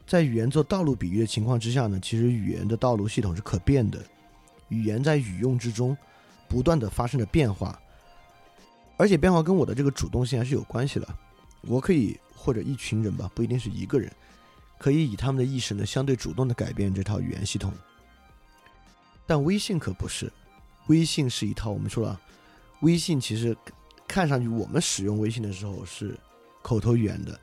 [0.05, 3.99] 在语言做道路比喻的情况之下呢，其实语言的道路系统是可变的。
[4.67, 5.97] 语言在语用之中
[6.49, 7.79] 不断的发生着变化。
[8.97, 11.07] 而且变化跟我的这个主动性还是有关系的，
[11.62, 14.12] 我可以或者一群人吧，不一定是一个人，
[14.77, 17.71] 可以以他们的意识呢相对主动的改变这套语言系统。
[19.25, 20.29] 但微信可不是，
[20.88, 22.19] 微信是一套我们说了，
[22.81, 23.55] 微信其实
[24.05, 26.17] 看上去我们使用微信的时候是
[26.62, 27.39] 口头语言的，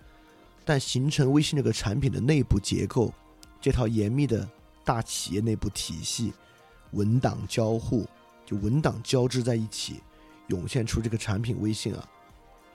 [0.63, 3.15] 但形成微信这个产品的内部结构，
[3.63, 4.47] 这套严密的
[4.85, 6.35] 大企业内部体系，
[6.91, 8.07] 文档交互
[8.47, 10.01] 就文档交织在一起。
[10.49, 12.09] 涌现出这个产品微信啊，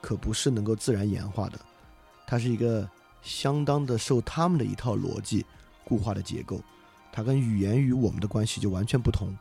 [0.02, 1.58] 可不是能够自然演化的，
[2.28, 2.86] 它是一个
[3.22, 5.46] 相当的受他们的一套逻辑
[5.86, 6.62] 固化的结构，
[7.14, 9.34] 它跟语言与我们的关系就完全不同。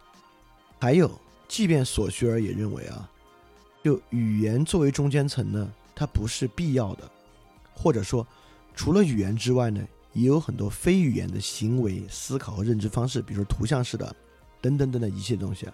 [0.81, 1.11] 还有，
[1.49, 3.11] 即便索绪尔也认为啊，
[3.83, 7.11] 就语言作为中间层呢，它不是必要的，
[7.75, 8.25] 或者说，
[8.77, 14.14] 除了语言之外呢，也有很多非语言的行为、思考和认知方式，比如图像式的，
[14.61, 15.66] 等等等等一切东西。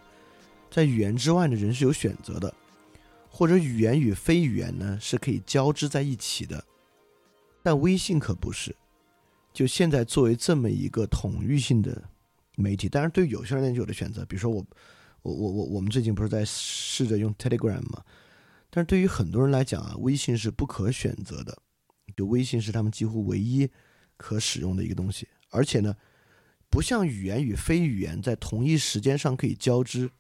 [0.70, 2.54] 在语言之外的人是有选择的，
[3.30, 6.62] 或者语言与非语言呢是可以交织在一起的，
[7.62, 8.74] 但微信可不是。
[9.54, 12.02] 就现在作为这么一个统御性的
[12.56, 14.66] 媒体，当然对有些人来讲有的选择，比如说我，
[15.22, 18.04] 我我我我们最近不是在试着用 Telegram 吗？
[18.68, 21.56] 但是对于很多人来讲啊，微信是不可选择的，
[22.14, 23.66] 就微信是他们几乎唯一
[24.18, 25.96] 可使用的一个东西，而且呢，
[26.68, 30.10] 不像语言与非语言在同一时间上可以交织。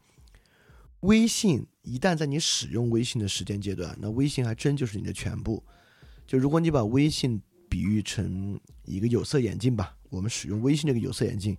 [1.00, 5.62] 微信一旦在你使用微信的时间阶段，那微信还真就是你的全部。
[6.26, 11.56] 就如果你把微信比喻成一个有色眼镜吧，我们使用微信这个有色眼镜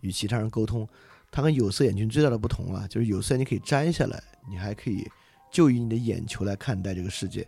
[0.00, 0.88] 与其他人沟通，
[1.30, 5.06] 它跟有色眼镜最大的不同啊，就是有色眼镜可以摘下来，你还可以
[5.52, 7.46] 就以你的眼球来看待这个世界，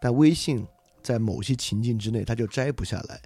[0.00, 0.64] 但微信
[1.02, 3.20] 在某些情境之内它就摘不下来。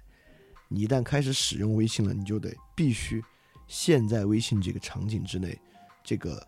[0.69, 3.21] 你一旦开始使用微信了，你就得必须
[3.67, 5.59] 陷在微信这个场景之内，
[6.03, 6.41] 这个。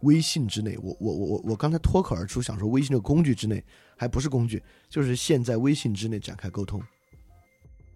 [0.00, 0.76] 微信之内。
[0.82, 3.62] 我我我我我刚才脱口而出想说微信的工具之内，
[3.96, 6.82] 还不是工具，就是现在微信之内展开沟通。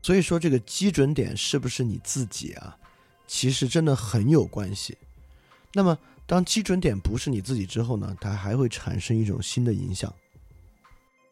[0.02, 2.76] 所以说这个基准点是不是你自己啊？
[3.26, 4.98] 其实真的很有关系。
[5.72, 10.12] 那么当基准点不是你自己之后呢，它还会产生一种新的影响。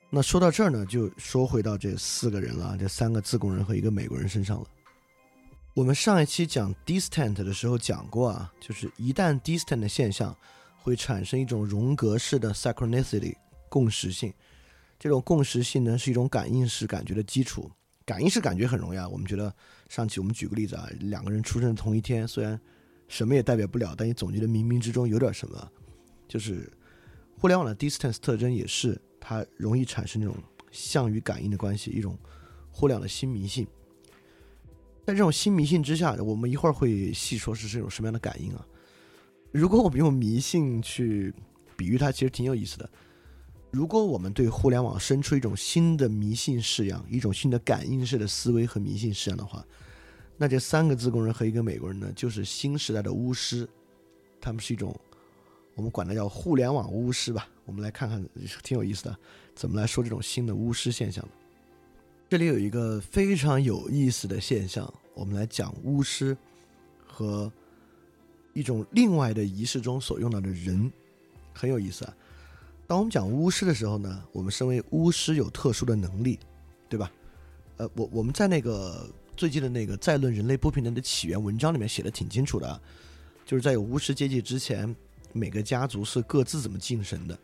[0.09, 4.66] 那说到这儿呢，就说回到这四个人了，这三个自贡人和一个美国人身上了。
[5.74, 10.37] 我们上一期讲 distant 的时候讲过啊，就是一旦 distant 的现象
[10.82, 13.34] 会产生一种荣格式的 synchronicity
[13.68, 14.32] 共识性。
[14.98, 17.70] 这种共识性呢是一种感应式感觉的基础。
[18.04, 19.54] 感应式感觉很容易啊，我们觉得
[19.88, 22.60] 上期我们举个例子啊，两个人出生同一天，虽然
[23.06, 25.70] 什么也代表不了，但你总觉得冥冥之中有点什么。
[26.26, 26.70] 就是
[27.38, 30.36] 互联网的 distance 特征也是它容易产生那种
[30.70, 32.18] 像与感应的关系，一种
[32.72, 33.66] 互联网的新迷信。
[35.06, 38.66] 在这种新迷信之下，我们一会儿会细说是这种什么样的感应啊。
[39.52, 41.34] 如果我们用迷信去
[41.76, 42.88] 比喻它，其实挺有意思的。
[43.72, 49.64] 如果我们对互联网生出一种新的迷信式样，一种新的感应式的思维和迷信式样的话，
[50.36, 53.68] 那这三个自贡人和一个美国人呢，就是新时代的巫师，
[54.40, 54.94] 他们是一种
[55.74, 57.48] 我们管它叫互联网巫师吧。
[57.64, 58.24] 我们来看看，
[58.62, 59.16] 挺有意思的，
[59.54, 61.24] 怎么来说这种新的巫师现象
[62.28, 66.36] 这里有一个非常有意思的现象，我们来讲巫师
[67.06, 67.52] 和
[68.52, 70.90] 一种另外的仪式中所用到的人，
[71.52, 72.14] 很有意思啊。
[72.86, 76.38] 当我们讲巫师的时候呢，我们身为巫师有特殊的能力，
[76.88, 77.10] 对吧？
[77.76, 82.80] 呃，我我们在那个最近的那个《再论人类不平等的起源》文章里面写的挺清楚的，
[83.46, 84.94] 就是在有巫师阶级之前，
[85.32, 87.38] 每个家族是各自怎么敬神的。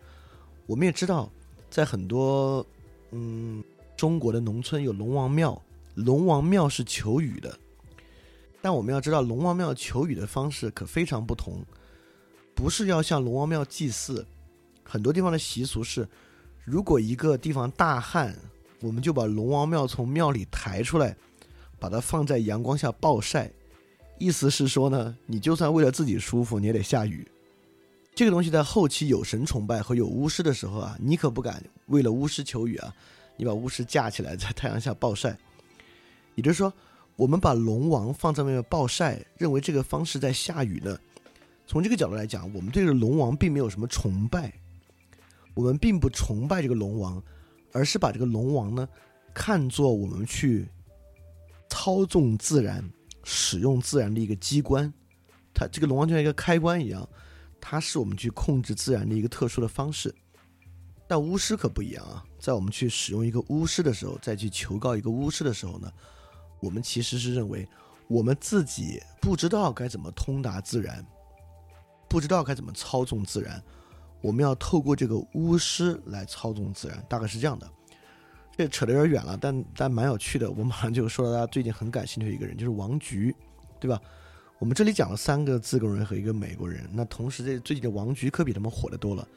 [0.67, 1.31] 我们也知道，
[1.71, 2.67] 在很多
[3.13, 3.63] 嗯
[3.97, 5.63] 中国的农村有龙王庙，
[5.95, 7.57] 龙王庙是求雨的，
[8.67, 11.65] 但我们要知道，龙王庙求雨的方式可非常不同，
[12.53, 14.27] 不是要向龙王庙祭祀。
[14.83, 16.05] 很多地方的习俗是，
[16.65, 18.37] 如果一个地方大旱，
[18.81, 21.15] 我们就把龙王庙从庙里抬出来，
[21.79, 23.49] 把它放在阳光下暴晒。
[24.19, 27.25] 意思是说呢，你就算为了自己舒服，你也得下雨。
[28.17, 32.93] 这个东西在后期有神崇拜和有巫师的时候啊，你可不敢为了巫师求雨啊，
[33.37, 35.39] 你把巫师架起来在太阳下暴晒。
[36.35, 36.73] 也就是说，
[37.17, 40.99] 我们把龙王放在外面暴晒，认为这个方式在下雨呢。
[41.67, 44.53] 从这个角度来讲，我们对这个龙王并没有什么崇拜。
[45.55, 47.23] 我们并不崇拜这个龙王，
[47.73, 48.87] 而是把这个龙王呢
[49.33, 50.69] 看作我们去
[51.71, 52.87] 操纵自然、
[53.25, 54.93] 使用自然的一个机关。
[55.55, 57.09] 它这个龙王就像一个开关一样，
[57.59, 60.15] 它是我们去控制自然的一个特殊的方式。
[61.09, 65.91] 但巫师可不一样啊，在我们去使用一个巫师的时候，再去求告一个巫师的时候呢，
[66.67, 67.65] 我们其实是认为
[68.09, 71.07] 我们自己不知道该怎么通达自然，
[72.09, 73.63] 不知道该怎么操纵自然。
[74.21, 77.71] 我们要透过这个巫师来操纵自然，大概是这样的。
[78.57, 80.51] 这扯得有点远了，但但蛮有趣的。
[80.51, 83.33] 我马上就说到大家最近很感兴趣的一个人，就是王菊，
[83.79, 84.01] 对吧？
[84.59, 89.29] 我们这里讲了三个自贡人和一个美国人，那同时这最近的王菊可比他们火得多了。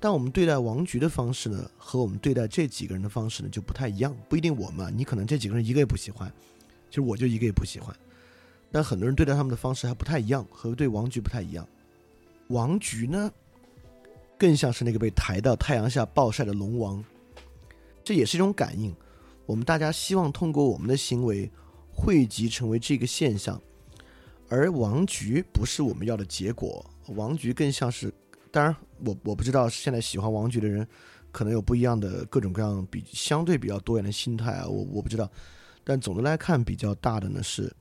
[0.00, 4.16] 但我们对待王菊的方式呢，和我们对待这几个人的方式呢就不太一样。
[4.28, 6.32] 不一定我们，你可能这几个人一个也不喜欢，
[6.88, 7.94] 其实我就一个也不喜欢。
[8.70, 11.66] 但很多人对待他们的方式还不太一样，和对王菊不太一样。
[12.48, 13.30] 王菊呢？
[14.38, 17.04] 更像是那个被抬到太阳下暴晒的龙王，
[18.04, 18.94] 这也是一种感应。
[19.46, 21.50] 我们大家希望通过我们的行为
[21.92, 23.60] 汇集成为这个现象，
[24.48, 26.88] 而王菊不是我们要的结果。
[27.08, 28.14] 王菊更像是，
[28.58, 30.84] 当然我我不知道现在喜欢王菊的人
[31.30, 35.30] 可能有不一样的各种各样比相对比较多元的心态啊，我我不知道。
[35.84, 37.72] 但总的来看，比较大的呢是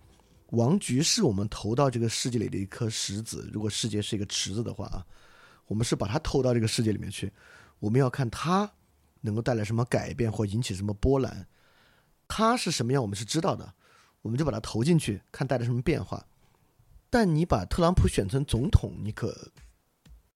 [0.51, 3.49] 王菊是我们投到这个世界里的一颗石子。
[3.51, 5.03] 如果世界是一个池子的话啊。
[5.65, 7.29] 我们是把它投到这个世界里面去，
[7.79, 8.71] 我们要看它
[9.19, 11.45] 能够带来什么改变或引起什么波澜，
[12.25, 13.73] 它是什么样我们是知道的，
[14.21, 16.25] 我们就把它投进去，看带来什么变化。
[17.09, 19.51] 但你把特朗普选成总统，你可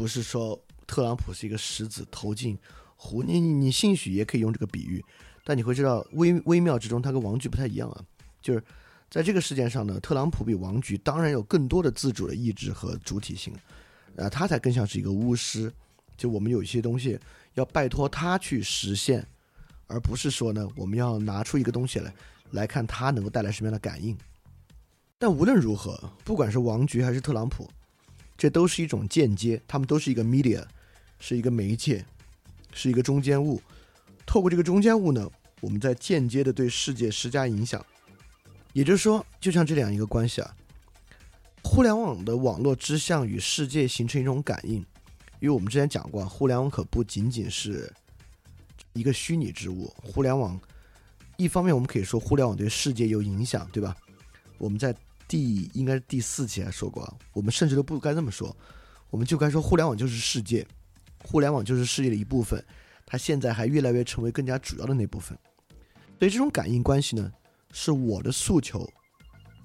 [0.02, 2.58] 不是说特朗普是一个石子投进
[2.96, 5.06] 湖，你你你兴许也可以用这个比喻，
[5.44, 8.04] 但你会知道微微妙之中，它跟王菊不太一样啊。
[8.42, 8.64] 就是
[9.12, 13.54] 在这个事件上呢，特朗普比王菊当然有更多的自主的意志和主体性。
[14.18, 15.72] 啊，他才更像是一个巫师，
[16.18, 17.20] 就我们有一些东西
[17.54, 19.24] 要拜托他去实现，
[19.86, 22.12] 而不是说呢，我们要拿出一个东西来，
[22.50, 24.18] 来看他能够带来什么样的感应。
[25.20, 27.70] 但无论如何，不管是王菊还是特朗普，
[28.42, 30.64] 这都是一种间接，他们都是一个 media，
[31.20, 32.04] 是一个媒介，
[32.74, 33.62] 是一个中间物。
[34.26, 35.30] 透过这个中间物呢，
[35.60, 37.86] 我们在间接的对世界施加影响。
[38.74, 40.56] 也就是说，就像这两一个关系啊。
[41.64, 44.78] 互联网的网络之象与世界形成一种感应，
[45.40, 47.94] 因为我们之前讲过，互联网可不仅仅是
[48.94, 49.94] 一个虚拟之物。
[50.02, 50.60] 互联网
[51.38, 53.96] 一方面我们可以说互联网对世界有影响，对吧？
[54.58, 54.96] 我们在
[55.32, 58.54] 第应该是第四期还说过啊，我们甚至都不该这么说，
[59.10, 60.68] 我们就该说互联网就是世界，
[61.24, 62.62] 互联网就是世界的一部分。
[63.06, 65.38] 它现在还越来越成为更加主要的那部分。
[66.20, 67.32] 所以这种感应关系呢，
[67.72, 68.86] 是我的诉求，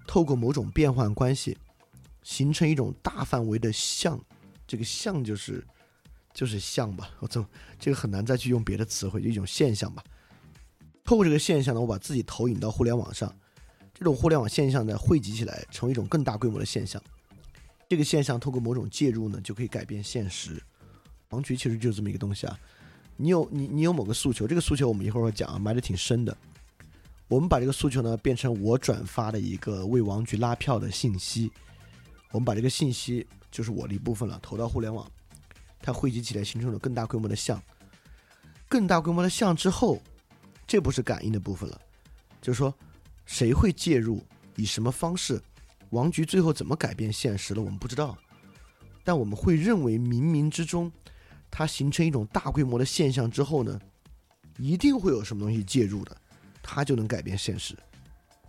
[0.07, 1.59] 透过某种变换关系，
[2.23, 4.21] 形成一种大范围的像。
[4.69, 5.67] 这个像就是
[6.33, 7.45] 就是像吧，我这
[7.77, 10.05] 这个很难再去用别的词汇，就一种现象吧。
[11.03, 13.37] 透过这个现象呢，我把自己投影到互联网上，
[13.99, 17.03] 这种互联网现象呢汇集起来，成为一种更大规模的现象。
[17.89, 20.63] 这个现象透过某种介入呢，就可以改变现实。
[21.31, 22.59] 王局其实就是这么一个东西啊。
[23.17, 26.37] 你有你你有某个诉求，这个诉求我们一会儿会讲啊，埋的挺深的。
[27.29, 31.51] 我们把这个诉求呢变成我转发的一个为王局拉票的信息，
[32.33, 35.11] 我们把这个信息就是我的一部分了，投到互联网，
[35.81, 37.61] 它汇集起来形成了更大规模的像，
[38.69, 40.01] 更大规模的像之后，
[40.67, 41.81] 这不是感应的部分了，
[42.43, 42.73] 就是说
[43.27, 44.25] 谁会介入，
[44.55, 45.39] 以什么方式，
[45.91, 48.17] 王局最后怎么改变现实了，我们不知道，
[49.05, 50.91] 但我们会认为冥冥之中。
[51.49, 53.81] 它形成一种大规模的现象之后呢，
[54.59, 56.15] 一定会有什么东西介入的，
[56.63, 57.75] 它就能改变现实。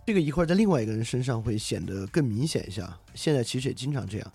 [0.04, 2.98] 这个一会儿在另外一个人身上会显得更明显一下。
[3.14, 4.32] 现在其实也经常这样。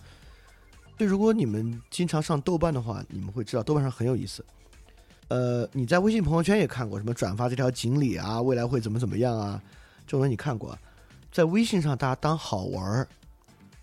[0.97, 4.43] 就如果你们经常上豆瓣的话，你们会知道豆瓣上很有意思。
[5.27, 9.61] 呃，你在微信朋友圈也看过什么转发这条锦鲤啊，未来会怎么怎么样啊？
[10.05, 10.77] 这文你看过？
[11.31, 13.07] 在微信上大家当好玩儿，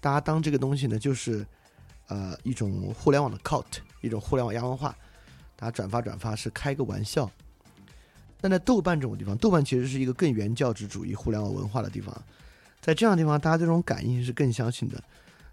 [0.00, 1.46] 大家当这个东西呢，就是
[2.08, 3.66] 呃一种互联网的 cult。
[4.02, 4.96] 一种互联网亚文化，
[5.54, 7.30] 大家转发转发是开个玩笑，
[8.40, 12.22] 但在豆瓣这种地方，豆瓣其实是一个更原教旨主义互联网文化的地方，
[12.80, 14.98] 在这样的地方，大家这种感应是更相信的。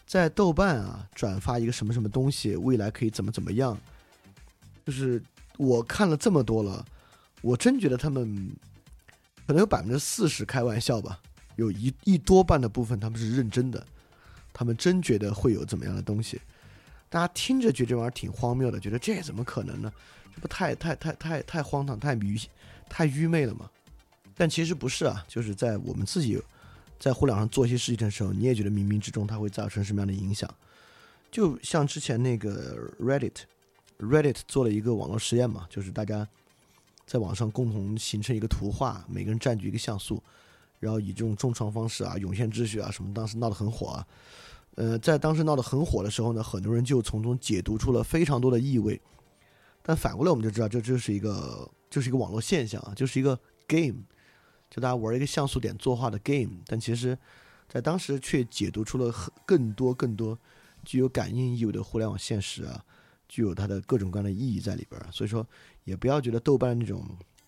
[0.06, 3.78] 在豆瓣啊，转发一个什么什么东西，未来可以怎么怎么样，
[4.86, 5.22] 就是
[5.58, 6.86] 我看了这么多了，
[7.42, 8.50] 我真觉得他们
[9.48, 11.22] 可能有百分之四十开玩笑吧，
[11.56, 13.84] 有一一多半的部分他们是认真的，
[14.52, 16.40] 他们真觉得会有怎么样的东西。
[17.10, 19.90] 大家听着觉得这玩意儿挺荒谬的，觉得这怎么可能呢？
[20.36, 22.38] 这不太太太太太荒唐、太愚、
[22.90, 23.72] 太愚昧了吗？
[24.36, 26.38] 但其实不是啊，就是在我们自己
[27.00, 30.54] 在互联网上做一些事情的时候，你也觉得冥冥之中它会造成什么样的影响？
[31.32, 36.28] 就像之前那个 Reddit，Reddit 做了一个网络实验嘛，就是大家
[37.08, 40.22] 在网上共同形成一个图画，每个人占据一个像素，
[40.80, 44.08] 然后以这种重创方式啊，涌现秩序啊什么，当时闹得很火啊。
[44.76, 49.02] 呃，在当时闹得很火的时候呢，很多人就从中解读出了非常多的意味。
[49.82, 54.04] 但反过来，我们就知道，这就是一个，就是一个网络现象啊，就是一个 game，
[54.70, 56.58] 就大家玩一个像素点作画的 game。
[56.68, 57.18] 但其实，
[57.70, 60.38] 在当时却解读出了很更多更多
[60.84, 62.84] 具有感应意味的互联网现实啊，
[63.30, 65.08] 具有它的各种各样的意义在里边儿。
[65.12, 65.48] 所以说，
[65.88, 67.04] 也不要觉得豆瓣那种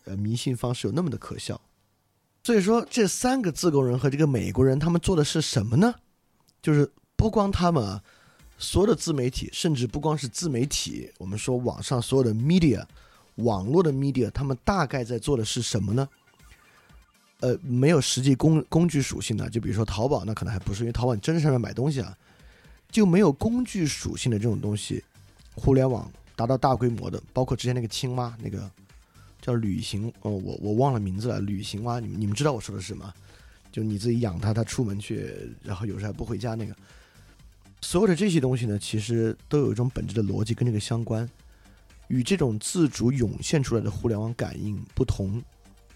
[0.06, 1.62] 呃迷信方式有那么的可笑。
[2.44, 5.94] 所以说，这三个自贡人和这个美国人，他们做的是什么呢？
[6.62, 6.92] 就是。
[7.20, 8.02] 不光他们，
[8.58, 12.82] 所有的自媒体，甚至不光是自媒体，我们说网上所有的 media，
[13.36, 16.08] 网络的 media，他们大概在做的是什么呢？
[17.42, 22.18] 呃，没有实际工工具属性的，就比如说淘宝，那可能还不是，因为淘宝你真的上面买东西啊，
[22.90, 25.04] 就没有工具属性的这种东西，
[25.56, 26.10] 互联网
[26.40, 28.72] 达到大规模的，包括之前那个青蛙，那个
[29.42, 33.14] 叫旅行，哦，我我忘了名字了，旅行蛙，你们你们知道我说的是什么？
[33.74, 35.30] 就你自己养它，它出门去，
[35.62, 36.74] 然后有时候还不回家那个。
[37.82, 41.30] 所有的这些东西呢，其实都有一种本质的逻辑跟这个相关，
[42.08, 45.44] 与这种自主涌现出来的互联网感应不同，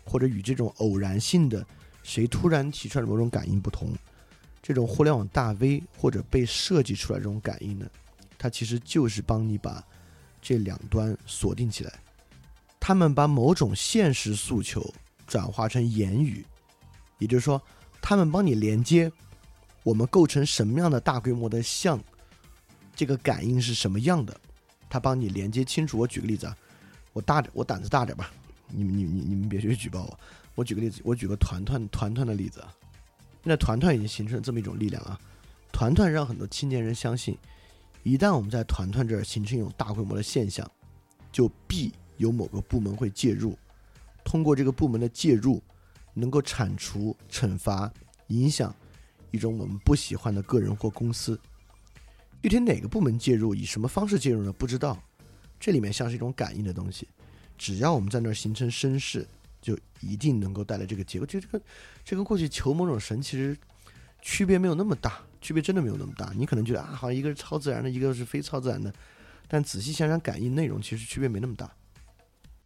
[0.03, 1.65] 或者与这种偶然性的
[2.03, 3.93] 谁突然提出来的某种感应不同，
[4.61, 7.89] 这种互联网大 V 或者被设计出来这种感应呢，
[8.37, 9.81] 它其实就是帮你把
[10.43, 11.93] 这两端锁定起来，
[12.79, 14.93] 他们把某种现实诉求
[15.25, 16.45] 转化成言语，
[17.17, 17.59] 也就是说，
[18.01, 19.11] 他们帮你连接。
[19.83, 21.99] 我们构成什么样的大规模的像？
[22.95, 24.39] 这个感应是什么样的？
[24.89, 25.97] 他帮你连接清楚。
[25.97, 26.55] 我举个例子啊，
[27.11, 28.31] 我大点，我胆子大点吧。
[28.67, 30.19] 你们、你、你、你们别去举报我。
[30.55, 32.73] 我举个例子，我举个团团团团的例子啊。
[33.43, 35.19] 现在团团已经形成这么一种力量啊。
[35.71, 37.37] 团团让很多青年人相信，
[38.03, 40.69] 一旦我们在团团这儿形成一种大规模的现象，
[41.31, 43.57] 就必有某个部门会介入，
[44.23, 45.61] 通过这个部门的介入，
[46.13, 47.91] 能够铲除、惩罚、
[48.27, 48.75] 影响。
[49.31, 51.39] 一种我们不喜欢的个人或公司，
[52.43, 54.53] 具体哪个部门介入，以什么方式介入呢？
[54.53, 55.01] 不知道。
[55.59, 57.07] 这里面像是一种感应的东西，
[57.57, 59.25] 只要我们在那儿形成声势，
[59.59, 61.25] 就一定能够带来这个结果。
[61.25, 61.61] 就这个，
[62.03, 63.57] 这跟过去求某种神其实
[64.21, 66.31] 区别没有那么大，区别真的没有那么大。
[66.35, 68.91] 你可能觉得啊，好像一个是超自然的，一个是非超自然的，
[69.47, 71.71] 但仔细想想，感应内容其实区别没那么大。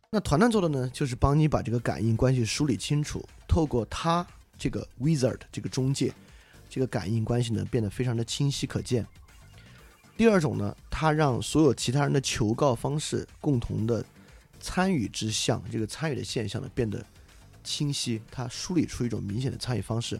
[0.09, 4.25] 那团团做的呢，就是帮你把这个感应关系梳理清楚，透过他
[4.57, 6.13] 这个 wizard 这个中介，
[6.69, 9.05] 这个感应关系呢变得非常的清晰可见。
[10.15, 14.03] 第二种呢，它让所有其他人的求告方式共同的
[14.59, 17.05] 参与之象，这个参与的现象呢变得
[17.63, 20.19] 清晰，它梳理出一种明显的参与方式，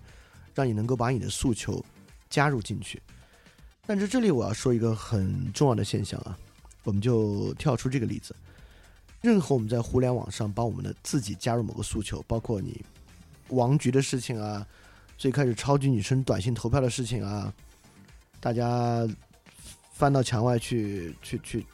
[0.53, 1.83] 让你能够把你的诉求
[2.29, 3.01] 加入进去。
[3.85, 6.37] 但是这里我要说一个很重要的现象啊，
[6.83, 8.35] 我们就跳出这个例子。
[9.21, 12.83] 任何我们在互联网上帮我们的自己加入某个诉求，包括你
[13.49, 14.65] 王局的事情啊，
[15.17, 17.51] 最开始超级女生短信投票的事情啊，
[18.39, 19.07] 大家
[19.93, 21.65] 翻到墙外去去去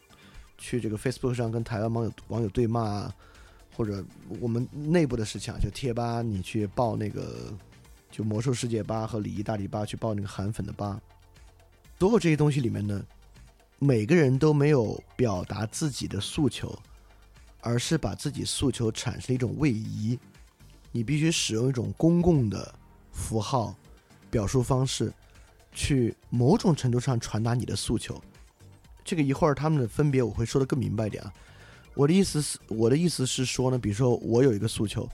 [0.57, 3.15] 去这个 Facebook 上跟台湾网友网友对骂啊，
[3.75, 4.03] 或者
[4.39, 7.53] 我们内部的事情啊，就贴吧你去报那个
[8.13, 11.01] 就魔兽世界吧和礼仪大礼吧去报那个韩粉的吧，
[11.99, 13.03] 所有这些东西里面呢，
[13.79, 16.73] 每个人都没有表达自己的诉求。
[17.65, 20.19] 而是把自己诉求产生一种位移，
[20.91, 22.75] 你必须使用一种公共的
[23.13, 23.73] 符号
[24.29, 25.13] 表述方式，
[25.71, 28.21] 去某种程度上传达你的诉求。
[29.05, 31.33] 这个一会儿他们的分别我会说的更明白一点啊。
[31.93, 35.07] 我的意思是，我的意思是说呢，比如说我有一个诉求，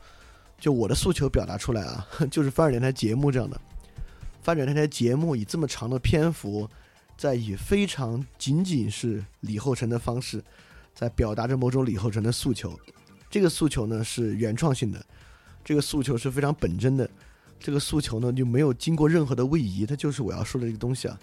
[0.60, 3.60] 就我的诉求表达出来啊， 就是翻转电台节目这样的，
[4.41, 6.70] 翻转电台节目以这么长的篇幅，
[7.18, 10.43] 在以非常仅仅是李厚成的方式。
[10.91, 12.78] 在表达着某种李后成的诉求，
[13.30, 15.01] 这个诉求呢是原创性的，
[15.64, 17.10] 这个诉求是非常本真的，
[17.57, 21.18] 这个诉求呢就没有经过任何的位移，它就是我要说的这个东西啊。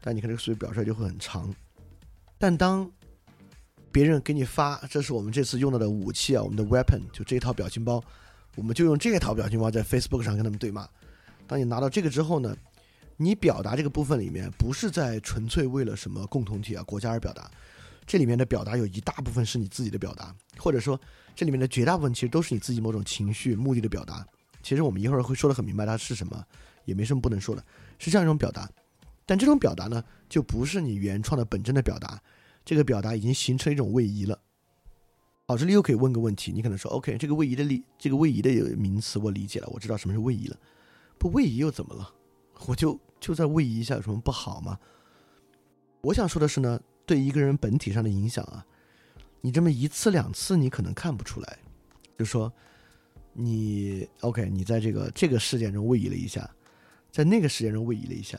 [0.00, 1.54] 但你看这个诉求表出来就会很长，
[2.38, 2.90] 但当
[3.92, 8.02] 别人给你发，这是我们这次用到的武器啊，我们的 weapon 就这一套表情包，
[8.56, 10.88] 我们就用这套表情包在 Facebook 上跟他们对骂。
[11.46, 12.56] 当你拿到这个之后呢，
[13.16, 17.50] 你表达这个部分里面不是在纯粹为了什么共同体啊国家而表达。
[18.06, 21.00] 这里面的表达有一大部分是你自己的表达，或者说
[21.34, 24.26] 这里面的绝大部分其实都是你自己某种情绪目的的表达。
[24.62, 26.44] 其实我们一会儿会说的很明白它是什么，
[26.84, 27.64] 也没什么不能说的，
[27.98, 28.68] 是这样一种表达。
[29.24, 32.20] 但这种表达呢，就不是你原创的本真的表达，
[32.64, 34.36] 这个表达已经形成一种位移了。
[35.50, 40.56] 好，这里又可以问个问题，你可能说，OK，这个位移的理，这个位移的名词我理解了，我知道什么是位移了。
[41.18, 42.08] 不位移又怎么了？
[42.68, 44.78] 我就就在位移一下有什么不好吗？
[46.02, 46.80] 我想说的是呢。
[47.04, 48.64] 对一个人本体上的影响啊，
[49.40, 51.58] 你这么一次两次你可能看不出来，
[52.16, 52.52] 就说
[53.32, 56.48] 你 OK，你在这个这个事件中位移了一下，
[57.10, 58.38] 在那个事件中位移了一下，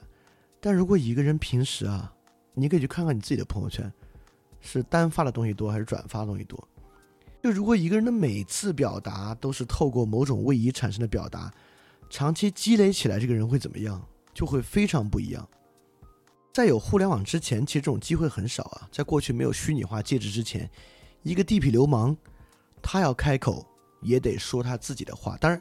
[0.62, 2.16] 但如果一个人平时啊，
[2.54, 3.92] 你可以去看看你自己的朋友圈，
[4.62, 6.66] 是单发的东西多还是转发的东西多？
[7.42, 11.52] 就如果一个人的每次表达都是透过某种位移产生的表达，
[12.10, 14.00] 长期积累起来，这个人会怎么样？
[14.34, 15.48] 就会非常不一样。
[16.54, 18.88] 在有互联网之前，其实这种机会很少啊。
[18.92, 20.70] 在过去没有虚拟化介质之前，
[21.24, 22.16] 一个地痞流氓，
[22.82, 23.66] 他要开口
[24.02, 25.36] 也得说他自己的话。
[25.38, 25.60] 当然，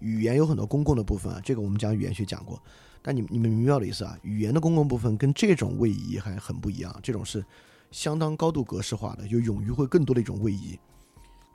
[0.00, 2.60] 语言有很多公共的部分啊，这个我们讲语言学讲过。
[3.02, 4.18] 但你你们明白我的意思啊？
[4.22, 7.44] 语言的公共部分跟这种位移还很不一样，这种是
[7.90, 10.78] 相当高度格式化的，有勇于会更多的一种位移。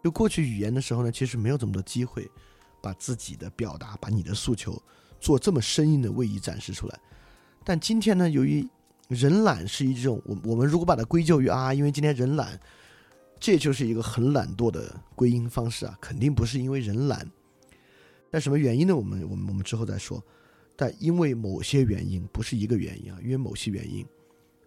[0.05, 2.29] 就过去语言的时候呢，其实没有这么多机会
[2.79, 4.79] 把自己的表达、把你的诉求
[5.19, 6.99] 做这么生硬的位移展示出来。
[7.63, 8.69] 但今天呢，由于
[9.07, 12.59] 人懒是一种，我我们如果把它归咎于啊，因为今天人懒，
[13.39, 17.27] 这就是一个很懒惰的归因方式啊，肯定不是因为人懒。
[18.29, 18.95] 但什么原因呢？
[18.95, 20.23] 我们我们我们之后再说。
[20.75, 24.05] 但因为某些原因，不是一个原因啊，因为某些原因，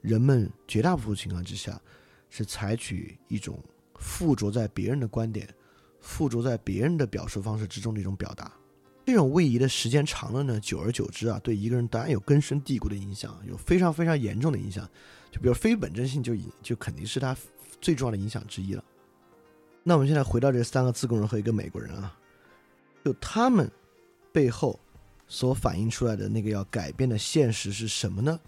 [0.00, 1.80] 人们绝大部分情况之下
[2.28, 3.56] 是采取一种
[3.98, 5.48] 附着在别人的观点、
[6.00, 8.50] 附着在别人的表述方式之中的一种表达。
[9.04, 14.86] 这种位移的时间长了呢，久而久之啊，对一个人当然有根深蒂固的影响，有非常非常严重的影响。
[15.30, 17.34] 就比如非本真性，就就肯定是他
[17.80, 18.84] 最重要的影响之一了。
[19.82, 22.14] 那我们现在回到这三个自贡人和一个美国人啊，
[23.02, 23.70] 就他们
[24.30, 24.78] 背后
[25.26, 28.38] 所反映出来的那个要改变的现实是什么呢？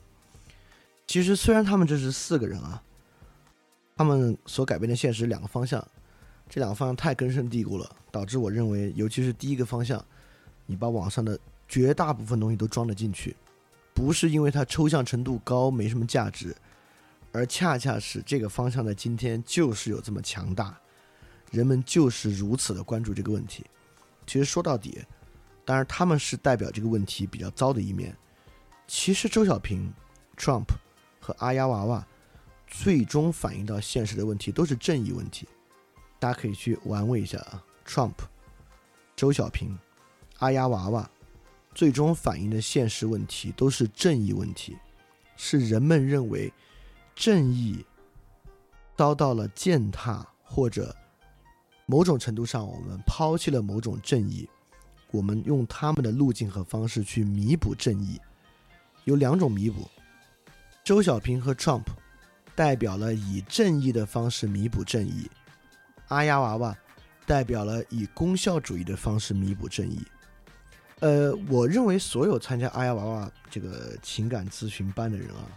[1.07, 2.82] 其实虽然他们这是四个人啊，
[4.01, 5.86] 他们所改变的现实两个方向，
[6.48, 10.03] 这两个方向太根深蒂固了，导致我认为，尤其是第一个方向。
[10.64, 11.38] 你把网上的
[11.68, 13.36] 绝大部分东西都装了进去，
[13.92, 16.57] 不是因为它抽象程度高没什么价值，
[17.30, 20.74] 而恰恰是这个方向在今天就是有这么强大，
[21.51, 23.66] 人们就是如此的关注这个问题。
[24.26, 24.98] 其实说到底，
[25.62, 28.16] 当然他们是代表这个问题比较糟的一面。
[28.86, 29.92] 其实周小平、
[30.38, 30.68] Trump
[31.20, 32.07] 和阿丫娃娃
[32.70, 35.46] 最终反映到现实的问题都是正义问题，
[36.18, 38.14] 大家可以去玩味一下啊，Trump、
[39.14, 39.76] 周小平。
[40.38, 41.10] 阿丫娃娃
[41.74, 44.78] 最终反映的现实问题都是正义问题，
[45.36, 46.50] 是人们认为
[47.14, 47.84] 正义
[48.96, 50.96] 遭到了践踏，或者
[51.84, 54.48] 某种程度上我们抛弃了某种正义，
[55.10, 58.18] 我们用他们的路径和方式去弥补正义。
[59.04, 59.86] 有两种弥补，
[60.82, 61.84] 周小平和 Trump
[62.55, 65.30] 代表了以正义的方式弥补正义，
[66.09, 66.76] 阿丫娃娃
[67.26, 70.03] 代表了以功效主义的方式弥补正义。
[71.01, 75.48] 呃，我认为所有参加阿丫娃娃这个情感咨询班的人啊，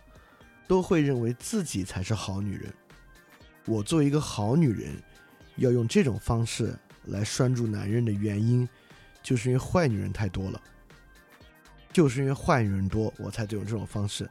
[0.68, 2.74] 都会认为自己才是好女人。
[3.66, 4.96] 我作为一个好女人，
[5.58, 6.74] 要用这种方式
[7.06, 8.68] 来拴住男人的原因，
[9.22, 10.62] 就是因为坏女人太多了，
[11.91, 14.30] 就是因为坏女人多，我才用这种方式。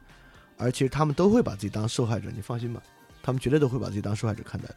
[0.62, 2.82] 而其实他们都会把自己当受害者，你放心吧，
[3.22, 4.76] 他们绝对都会把自己当受害者看待的。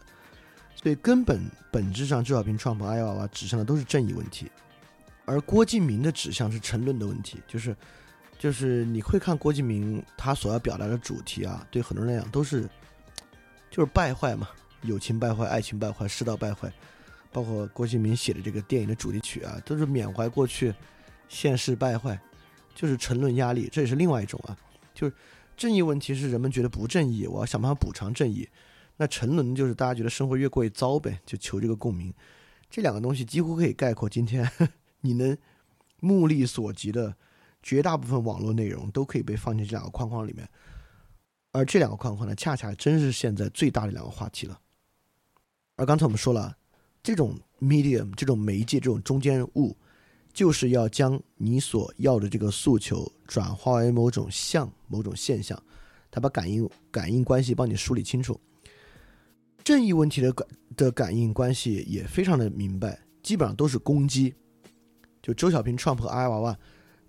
[0.75, 4.51] 所以根本本质上，周小平创办阿丫娃娃指向的都是正义问题。
[5.25, 7.75] 而郭敬明的指向是沉沦的问题，就是，
[8.37, 12.69] 就是你会看郭敬明他所要表达的主题啊，对很多人来讲都是，
[13.71, 14.49] 就是败坏嘛，
[14.83, 16.71] 友情败坏、爱情败坏、世道败坏，
[17.31, 20.71] 包括郭敬明写的这个电影的主题曲啊，都是缅怀过去，
[21.27, 22.19] 现世败坏，
[22.75, 24.55] 就是沉沦压力，这也是另外一种啊，
[24.93, 25.13] 就是
[25.55, 28.47] 正义问题是人们觉得不正义，我要想办法补偿正义，
[28.97, 32.13] 那沉沦就是大家觉得生活越过越糟呗，就求这个共鸣，
[32.69, 34.49] 这两个东西几乎可以概括今天。
[35.01, 35.37] 你能
[35.99, 37.15] 目力所及的
[37.61, 40.49] 绝大部分网络内容都可以被放进这两个框框里面，
[41.51, 44.59] 而这两个框框呢，恰恰真是现在最大的两个话题了。
[45.75, 46.57] 而刚才我们说了，
[47.03, 49.77] 这种 medium 这种媒介这种中间物，
[50.35, 55.57] 就是要将你所要的这个诉求转化为某种像某种现象，
[56.11, 58.37] 它把感应感应关系帮你梳理清楚。
[59.63, 64.35] 正义问题的感的感应关系也非常的明白，基本上都是攻击。
[65.23, 66.59] 就周小平、Trump 和阿娃娃，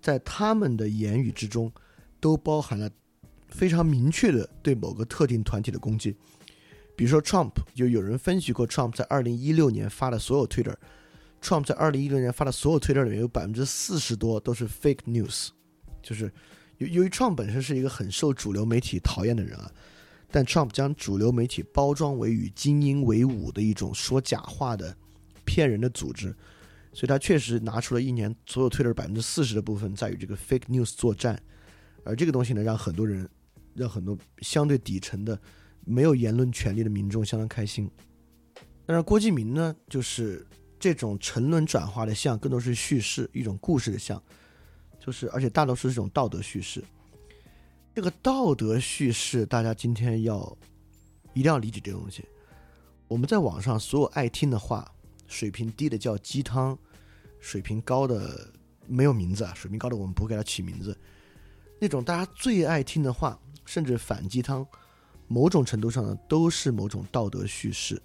[0.01, 1.69] 在他们的言语之中，
[2.21, 2.89] 都包含了
[3.49, 6.15] 非常明确的对某个特定团体的攻击。
[6.95, 10.73] 比如说，Trump 就有人分析过，Trump 在二零一六年发的所有 Twitter
[11.41, 15.49] Trump 在二零一六年发的所有推特里面有百分之四十多都是 fake news，
[16.01, 16.31] 就是
[16.77, 19.71] 由由于 Trump 本身是一个很受主流媒体讨厌的人啊，
[20.31, 24.95] 但 Trump 将主流媒体包装为与精英为伍的一种说假话的
[25.45, 26.35] 骗人的组织。
[26.93, 31.39] 所以他确实拿出了一年所有推特百分之四十的部分在与这个 fake news 作战，
[32.03, 33.29] 而这个东西呢，让很多人，
[33.75, 35.39] 让很多相对底层的
[35.85, 37.87] 没有言论权利的民众相当开心。
[38.87, 40.43] 但是郭敬明呢，就是
[40.79, 44.21] 这种沉沦转化的像，更多是叙事一种故事的像，
[44.99, 46.83] 就是而且大多数是这种道德叙事。
[47.95, 50.57] 这个道德叙事，大家今天要
[51.33, 52.23] 一定要理解这个东西。
[53.07, 54.89] 我们在网上所有爱听的话，
[55.27, 56.77] 水平低的叫鸡汤。
[57.39, 58.51] 水平高的
[58.87, 60.97] 没有名字啊，水平高的我们不会给他起名字。
[61.79, 64.65] 那种大家最爱听的话，甚至反鸡汤，
[65.27, 68.01] 某种程度上呢，都是某种道德叙事。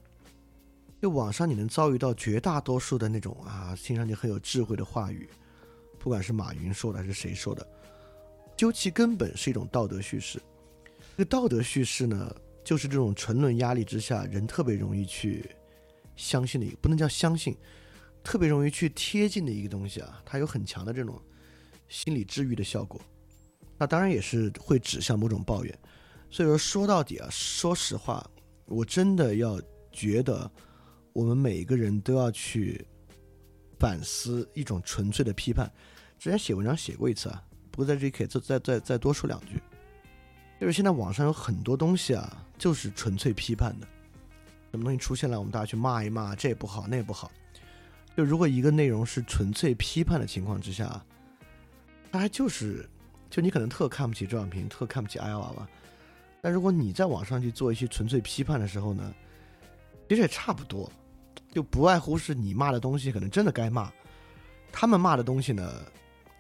[1.03, 5.29] 就网上你能遭遇到绝大多数的那种啊，听上去很有智慧的话语，
[5.99, 7.67] 不管是马云说的还是谁说的，
[8.57, 10.41] 究其根本是一种道德叙事。
[11.17, 12.33] 这个道德叙事呢，
[12.63, 15.51] 就是这种沉沦压力之下，人特别容易去
[16.15, 17.57] 相信的，不能叫相信。
[18.23, 21.21] 特别容易去贴近的一个东西啊，它有很强的这种
[21.89, 23.01] 心理治愈的效果。
[23.77, 25.79] 那当然也是会指向某种抱怨。
[26.31, 28.25] 所以说说到底啊，说实话，
[28.67, 30.49] 我真的要觉得
[31.13, 32.87] 我们每一个人都要去
[33.79, 35.71] 反思一种纯粹的批判。
[36.19, 39.61] 之前写文章写过一次啊，不过在这里可以再再再再多说两句。
[40.61, 43.87] 就是现在网上有很多东西啊，就是纯粹批判的。
[44.71, 47.31] 什么东西出现了，我们大家去骂一骂，这也不好，那也不好。
[48.17, 51.05] 就如果一个内容是纯粹批判的情况之下，
[52.11, 52.89] 它还就是，
[53.29, 55.69] 就你可能特看不起周小平，特看不起阿丫娃娃，
[56.41, 59.15] 但如果你在网上去做一些纯粹批判的时候呢，
[60.09, 60.91] 其实也差不多，
[61.53, 63.89] 就不外乎是你骂的东西可能真的该骂，
[64.73, 65.71] 他们骂的东西呢，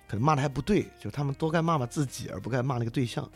[0.08, 3.30] 可能骂的还不对，就他们都该骂骂自己，而不该骂那个对象。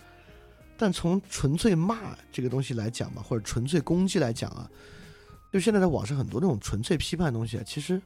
[0.76, 4.68] 但从纯粹骂这个东西来讲嘛，或者纯粹攻击来讲啊，
[5.52, 8.02] 就现在在网上很多那种纯粹批判的东西啊，其实。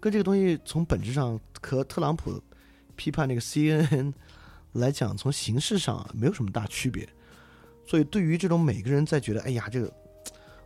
[0.00, 2.40] 跟这个东西从本质上和特朗普
[2.94, 4.12] 批判那个 CNN
[4.74, 7.04] 来讲，从形式上啊没有什么大区别。
[7.84, 9.92] 所以，对于这种每个人在觉得哎呀这个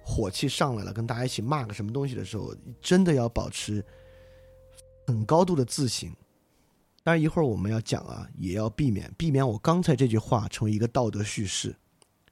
[0.04, 3.84] 火气上来了，跟大家一起骂个什么东西的时候，真的要保持
[5.06, 6.10] 很高度的自省。
[7.02, 11.74] 当然，一会儿我们要讲啊，也要避免避免我刚才这句话成为一个道德叙事，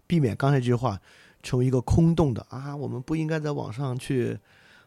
[0.06, 1.00] 避免刚才这句话
[1.42, 4.38] 成为一个空洞的啊，我们不应该在网上去。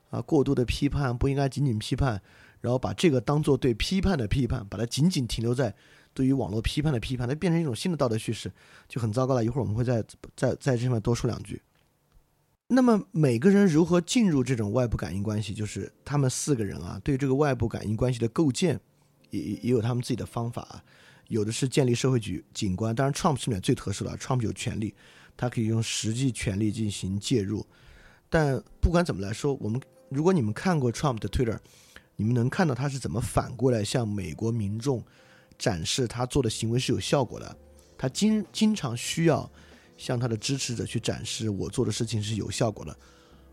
[0.09, 2.21] 啊，过度的批判不应该仅仅批判，
[2.61, 5.73] 然后把这个当做对批判的批判，把它仅仅停留在
[6.13, 8.53] 对于网络批判的批判，它变成一种新的道德叙事，
[8.87, 9.43] 就很糟糕了。
[9.43, 10.03] 一会儿我们会再
[10.35, 11.59] 再在这上面多说两句。
[12.67, 18.79] 那么每个人如何进入这种外部感应关系，就是他们四个人啊，对这个外部感应关系的构建，
[19.29, 20.83] 也也有他们自己的方法啊。
[21.27, 24.93] 有的是建立社会局景观，当然 Trump 是里面最特殊的，Trump 有权利，
[25.35, 27.65] 他可以用实际权力进行介入。
[28.29, 31.57] 但不管怎么来说，我们如果你们看过 Trump 的 Twitter，
[32.15, 35.03] 你们能看到他是怎么反过来向美国民众
[35.57, 37.57] 展示他做的行为是有效果的。
[37.97, 39.49] 他经经常需要
[39.97, 42.95] 向他的支持者去展示我做的事情是有效果的。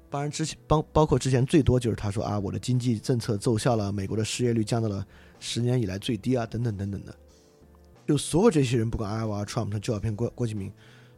[0.09, 5.07] 当然之前包包括之前最多就是他说啊，我的经济政策奏效了，美国的失业率降到了
[5.39, 7.15] 十年以来最低啊，等等等等的。
[8.07, 10.73] 就所有这些人，不管艾娃、Trump，他就要骗郭郭敬明。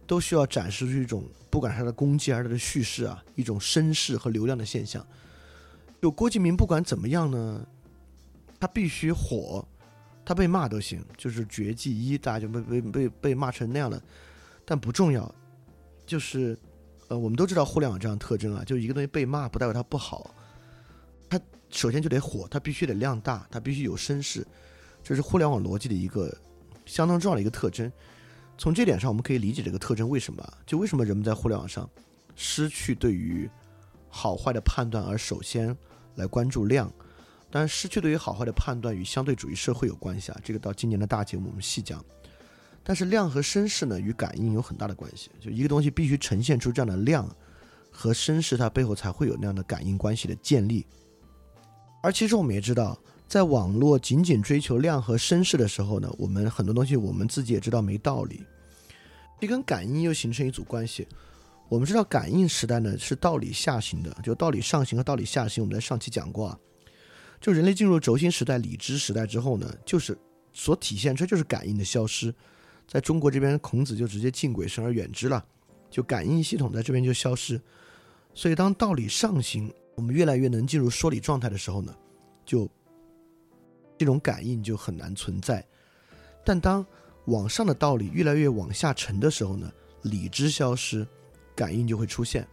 [0.04, 5.06] 都需要展示出一种，不管是他的攻击还是他的叙事啊，一种声势和流量的现象。
[6.02, 7.66] 就郭敬明不管怎么样呢，
[8.60, 9.66] 他必须火，
[10.22, 14.02] 他被骂都行，就是绝技一，大家就被被被被骂成那样了。
[14.64, 15.32] 但不重要，
[16.06, 16.58] 就是
[17.08, 20.34] 呃，我们都知道互联网这样特征啊，就一个东西被骂不代表它不好，
[21.28, 21.40] 它
[21.70, 24.46] 首先就得火，它必须得量大，它必须有声势，
[25.02, 26.34] 这是互联网逻辑的一个
[26.86, 27.90] 相当重要的一个特征。
[28.56, 30.42] 从这点上，我们可以理解这个特征为什么？
[30.64, 31.88] 就为什么人们在互联网上
[32.36, 33.50] 失去对于
[34.08, 35.76] 好坏的判断，而首先
[36.14, 36.92] 来关注量。
[37.50, 40.40] 但，失去对于好坏的判断与相对主义社会有关系啊。
[40.42, 42.02] 这个到今年的大节目我们细讲。
[42.84, 45.30] 但是量和声势呢，与感应有很大的关系。
[45.40, 47.28] 就一个东西必须呈现出这样的量
[47.90, 50.86] 和声势，它背后才会有那样的感应关系的建立。
[52.02, 52.98] 而其实我们也知道。
[53.28, 58.44] 在网络仅仅追求量和声势的时候呢，我们很多东西我们自己也知道没道理。
[59.40, 61.08] 这跟感应又形成一组关系。
[61.70, 66.58] 我们知道感应时代呢是道理下行的，就道理上行和道理下行，我们在上期讲过啊。
[67.40, 70.14] 就人类进入轴心时代、理知时代之后呢，就是
[70.52, 72.34] 所体现出就是感应的消失。
[72.92, 75.42] 在中国这边，孔子就直接敬鬼神而远之了，
[75.88, 77.58] 就感应系统在这边就消失。
[78.34, 81.96] 所以当道理上行，我们越来越能进入说理状态的时候呢，
[82.44, 82.68] 就。
[83.98, 85.64] 这种感应就很难存在，
[86.44, 86.84] 但当
[87.26, 89.70] 往上的道理越来越往下沉的时候呢，
[90.02, 91.06] 理智消失，
[91.54, 92.44] 感应就会出现。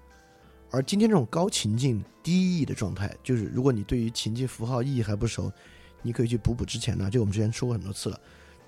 [0.70, 5.52] 而今天这种高情境低意义的状态，就是如果你对于情境符号意义还不熟，
[6.04, 8.22] 你可以去补补之前呢，就我们之前说过很多次了。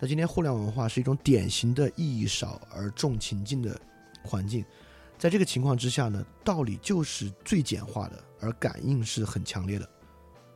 [0.04, 3.80] 那今天互联网文化是一种典型的意义少而重情境的
[4.24, 4.66] 环境，
[5.16, 9.88] 在这个情况之下呢，道理就是最简化的，而感应是很强烈的。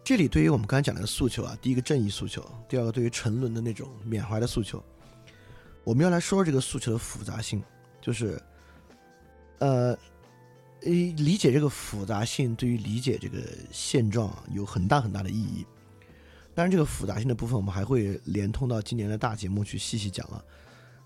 [0.04, 4.84] 这里对于我们刚才讲的诉求啊，第一个正义诉求，第二个对于沉沦的那种缅怀的诉求，
[5.84, 7.62] 我们要来说说这个诉求的复杂性，
[8.02, 8.42] 就是，
[9.60, 9.96] 呃，
[10.82, 15.64] 理解这个复杂性对于理解这个现状有很大很大的意义。
[16.56, 20.42] 当然，这个复杂性的部分我们还会连通到今年的大节目去细细讲啊。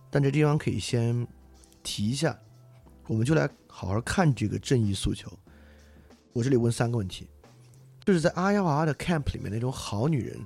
[0.10, 1.28] 但这地方可以先
[1.84, 2.40] 提一下，
[3.08, 5.30] 我们就来好好看这个正义诉求。
[6.32, 7.28] 我这里问三个问题。
[8.06, 10.40] 就是在阿幺娃的 camp 里面那种好女人，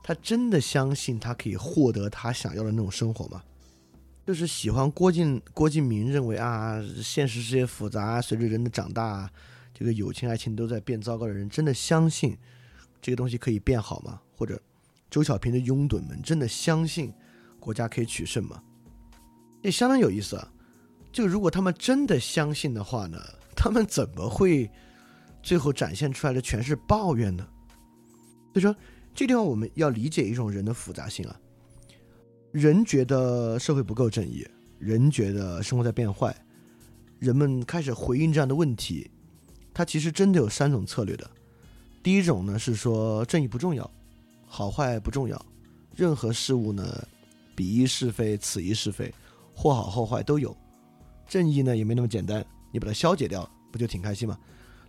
[0.00, 3.42] 她真的相信她可以获得她想要的那种生活吗？
[4.24, 9.28] 就是喜欢郭靖郭敬明认为啊，现实世界复杂，随着人的长大，
[9.74, 12.36] 这个友情爱情都在变糟糕的人，真的相信
[13.00, 14.20] 这个东西可以变好吗？
[14.36, 14.60] 或者
[15.10, 17.12] 周小平的拥趸们真的相信
[17.58, 18.62] 国家可以取胜吗？
[19.62, 20.52] 也相当有意思啊！
[21.12, 23.18] 就如果他们真的相信的话呢，
[23.56, 24.70] 他们怎么会？
[25.42, 27.48] 最后展现出来的全是抱怨呢，
[28.52, 28.76] 所以说
[29.14, 31.40] 这地方我们要理解一种人的复杂性啊。
[32.52, 34.46] 人觉得社会不够正义，
[34.78, 36.36] 人觉得生活在变坏，
[37.18, 39.10] 人们开始回应这样的问题，
[39.72, 41.30] 它其实真的有三种策略的。
[42.02, 43.88] 第一种呢是说正义不重要，
[44.46, 45.46] 好坏不重要，
[45.94, 47.06] 任何事物呢
[47.54, 49.12] 彼一是非，此一是非，
[49.54, 50.56] 或好或坏都有。
[51.28, 54.38] 正义呢也没那么简单，你把它消解掉，不就挺开心吗？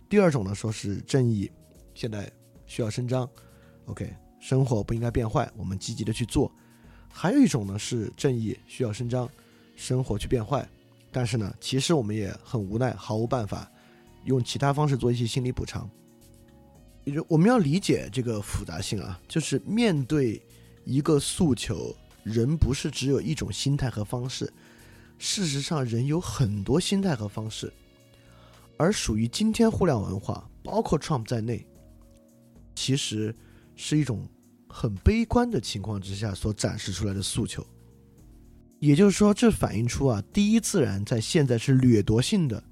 [0.08, 1.50] 第二种呢，说是正义，
[1.94, 2.30] 现在
[2.66, 3.28] 需要伸张
[3.84, 4.10] ，OK，
[4.40, 6.50] 生活不应该变坏，我们积极的去做。
[7.10, 9.28] 还有一种呢是正义需要伸张，
[9.76, 10.66] 生活去变坏，
[11.10, 13.70] 但是呢，其实我们也很无奈，毫无办法，
[14.24, 15.88] 用其他方式做一些心理补偿。
[17.28, 20.40] 我们要理解这个复杂性啊，就是面对
[20.84, 24.52] 一个诉求，人不是只有一种心态和方式，
[25.18, 27.72] 事实上人有很多心态和方式。
[28.76, 31.64] 而属于今天互联网文化，包括 Trump 在内，
[32.74, 33.34] 其实
[33.76, 34.28] 是一种
[34.68, 37.64] 很悲观的情况之下所展示出来的诉求。
[38.80, 42.62] 也就是说，这反映出啊，第一自然在现在是掠夺性的。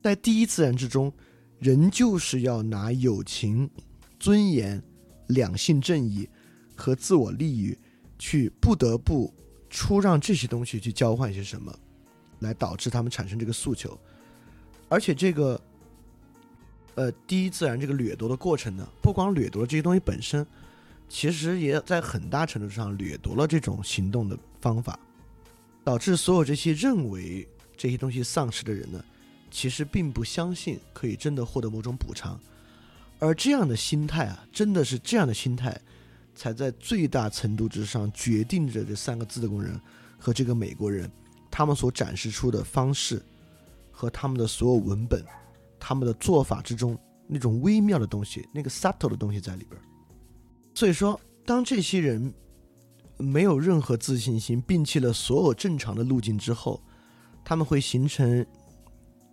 [0.00, 1.12] 在第一自然之中，
[1.62, 3.70] 人就是要拿友情、
[4.18, 4.82] 尊严、
[5.28, 6.28] 两性正义
[6.74, 7.78] 和自我利益
[8.18, 9.32] 去不得不
[9.70, 11.72] 出让这些东西去交换些什么，
[12.40, 13.96] 来导致他们产生这个诉求。
[14.88, 15.60] 而且这个，
[16.96, 20.44] 呃，第一自然这个掠夺的过程呢，不光掠夺了这些东西本身，
[21.08, 24.98] 其实也在很大程度上掠夺了这种行动的方法，
[25.84, 29.04] 导致所有这些认为这些东西丧失的人呢，
[29.52, 32.36] 其实并不相信可以真的获得某种补偿，
[33.20, 35.80] 而这样的心态啊，真的是这样的心态，
[36.34, 39.80] 才在最大程度之上决定着这三个自贡人
[40.18, 41.08] 和这个美国人
[41.48, 43.22] 他们所展示出的方式。
[43.94, 45.22] 和他们的所有文本，
[45.78, 46.98] 他们的做法之中
[47.28, 49.80] 那种微妙的东西，那个 subtle 的东西在里边。
[50.74, 52.32] 所以说，当这些人
[53.16, 56.82] 没有任何自信心，摒弃了所有正常的路径之后，
[57.44, 58.44] 他们会形成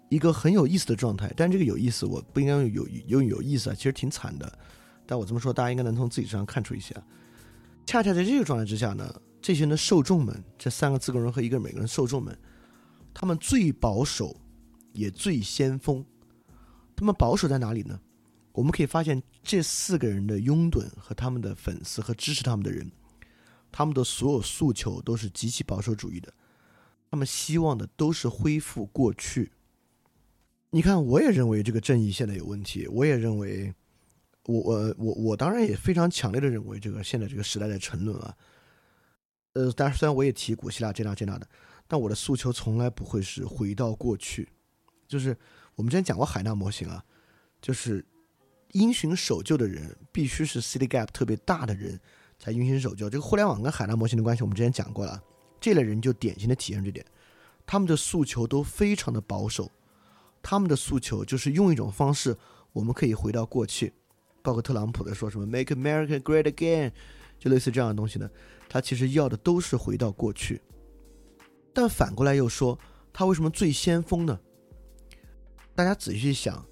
[0.09, 1.31] 一个很有意思的状态。
[1.37, 4.59] 但这个有意思，我不应该用有用有意思啊，其实挺惨的。
[5.05, 6.93] 但我这么说，大家应该能从自己身上看出一些。
[7.85, 12.37] 恰恰在这个状态之下呢，这些人的受众们，这三个自贡人和一个美国人受众们，
[13.13, 14.35] 他们最保守。
[14.91, 16.03] 也最先锋，
[16.95, 17.97] 他们保守在哪里呢？
[18.51, 22.91] 我们可以发现，这四个人的拥趸和他们的粉丝和支持他们的人，
[23.71, 26.33] 他们的所有诉求都是极其保守主义的。
[27.11, 29.51] 他们希望的都是恢复过去。
[30.71, 33.73] 你看，我也认为这个正义现在有问题，我也认为，
[34.45, 38.35] 我我我我当然也非常强烈的认为，这个现在这个时代在沉沦啊。
[39.53, 41.47] 呃，当然虽然我也提古希腊这那这那的，
[41.87, 44.47] 但我的诉求从来不会是回到过去。
[45.07, 45.35] 就是
[45.73, 47.03] 我们之前讲过海纳模型啊，
[47.59, 48.05] 就是
[48.73, 51.99] 因循守旧的人必须是 city gap 特别大的人
[52.37, 53.09] 才因循守旧。
[53.09, 55.19] 这个互联网跟海纳模型的关系我们之前讲过了，
[55.59, 57.03] 这类人就典型的体现这点，
[57.65, 59.71] 他们的诉求都非常的保守，
[60.41, 62.35] 他们的诉求就是用一种方式，
[62.71, 63.93] 我们可以回到过去，
[64.41, 66.91] 包括特朗普的说什么 make America great again，
[67.37, 68.29] 就类似这样的东西呢，
[68.67, 70.61] 他其实要的都是回到过去。
[71.73, 72.77] 但反过来又说，
[73.13, 74.39] 他为什么最先锋呢？
[75.75, 76.65] 大家仔细想，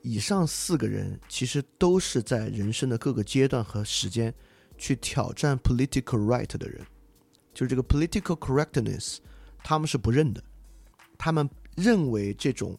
[0.00, 4.32] 以上四个人其实都是在人生的各个阶段和时间
[4.78, 6.80] 去挑战 political right 的人，
[7.52, 9.18] 就是这个 political correctness，
[9.62, 10.42] 他们是不认的。
[11.18, 12.78] 他们认为这种，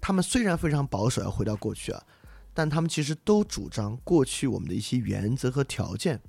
[0.00, 2.02] 他们虽然非常保守，要回到过去啊，
[2.54, 6.20] 但他们其实都主张过去我们的一些原则和条件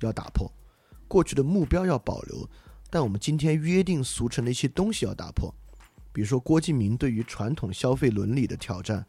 [0.00, 0.50] 要打破，
[1.08, 2.48] 过去的目标要保留，
[2.88, 5.54] 但我们今天约定俗成的一些东西要打破。
[6.12, 9.04] 比如说郭敬明对于传统消费伦理的挑战，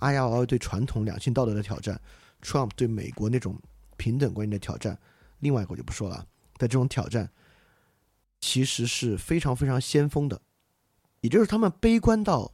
[0.00, 2.00] 阿亚娃娃对传统两性道德的挑战
[2.42, 3.58] ，Trump 对美国那种
[3.96, 4.98] 平等观念的挑战，
[5.40, 6.26] 另外一个我就不说了。
[6.56, 7.30] 在这种挑战，
[8.40, 10.40] 其实是非常非常先锋的，
[11.20, 12.53] 也就是他们悲观到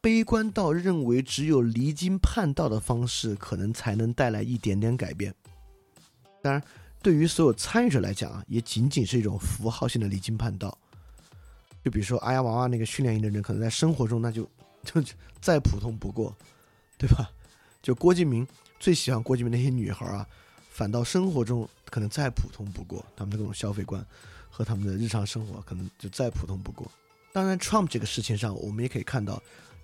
[0.00, 5.34] 悲观到认为只有离经叛道的方式，可能才能带来一点点改变。
[6.40, 6.62] 当然，
[7.02, 10.76] 对于所有参与者来讲啊，也仅仅是一种符号性的离经叛道。
[11.84, 14.48] 就比如说，阿呀娃娃那个训练营的人，可能在生活中那就
[14.84, 15.02] 就
[15.40, 16.36] 再普通不过，
[16.96, 17.30] 对吧？
[17.82, 18.46] 就郭敬明
[18.78, 20.26] 最喜欢郭敬明那些女孩啊，
[20.70, 24.04] 反倒生活中可能再普通不过，他们的各种消费观
[24.48, 26.90] 和他们的日常生活可能就再普通不过。
[27.32, 29.40] 当然，Trump 这个事情上，我们也可以看到，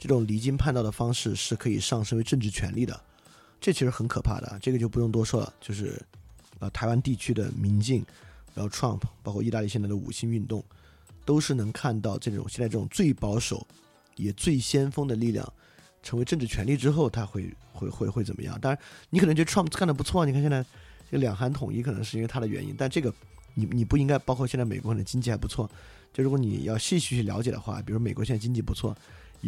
[0.07, 3.01] 这种离经叛道的方式是可以上升为政治权利的，
[3.59, 4.59] 这其实很可怕的。
[4.61, 5.99] 这个就不用多说了，就是
[6.59, 8.05] 呃，台湾地区的民进，
[8.55, 10.63] 然后 Trump，包括意大利现在的五星运动。
[11.25, 13.67] 都是能看到这种现在这种最保守
[14.17, 15.53] 也最先锋的力量
[16.03, 18.61] 成为政治权力之后，他会会会会怎么样？
[18.61, 18.79] 当然，
[19.09, 20.63] 你可能觉得 Trump 干的不错，你看现在
[21.11, 23.11] 这两韩统一可能是因为他的原因，但这个
[23.55, 25.67] 你你不应该包括现在美国的经济还不错，
[26.13, 28.95] 就如果你要细细去了解的话，比如美国现在经济不错，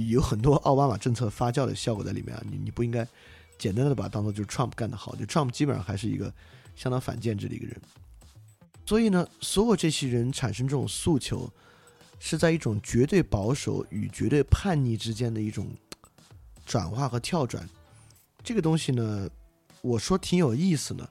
[0.08, 3.06] 有很多奥巴马政策发酵的效果在里面啊，你你不应该
[3.58, 6.32] 简单的把它当做就是 Trump 干得好，就 Trump 基本上还是一个
[6.74, 7.80] 相当反建制的一个人。
[8.84, 11.50] 所以呢，所有这些人产生这种诉求。
[12.18, 15.68] 是在一种绝对保守与绝对叛逆之间的一种
[16.64, 17.68] 转化和跳转，
[18.42, 19.28] 这个东西呢，
[19.82, 21.06] 我说挺有意思呢，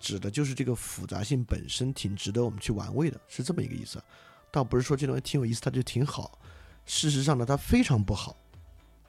[0.00, 4.02] 指的就是这个复杂性本身挺值得我们去玩味的，是这么一个意思，
[4.50, 6.38] 倒不是说这东西挺有意思，它就挺好。
[6.86, 8.34] 事实上呢，它非常不好。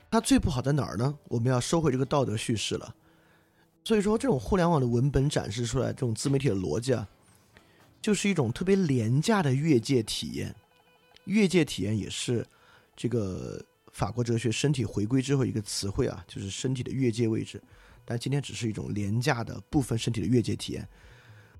[0.09, 1.17] 它最不好在哪儿呢？
[1.29, 2.95] 我们要收回这个道德叙事了。
[3.83, 7.07] 所以说，这种互联网的文本展示出来，这种自媒体的逻辑啊，
[8.01, 10.53] 就是一种特别廉价的越界体验。
[11.25, 12.45] 越界体验也是
[12.95, 13.61] 这个
[13.91, 17.61] 法国哲学身体回归之后一个词汇啊，就是身体的越界位置。
[18.05, 20.87] 但今天只是一种廉价的部分身体的越界体验。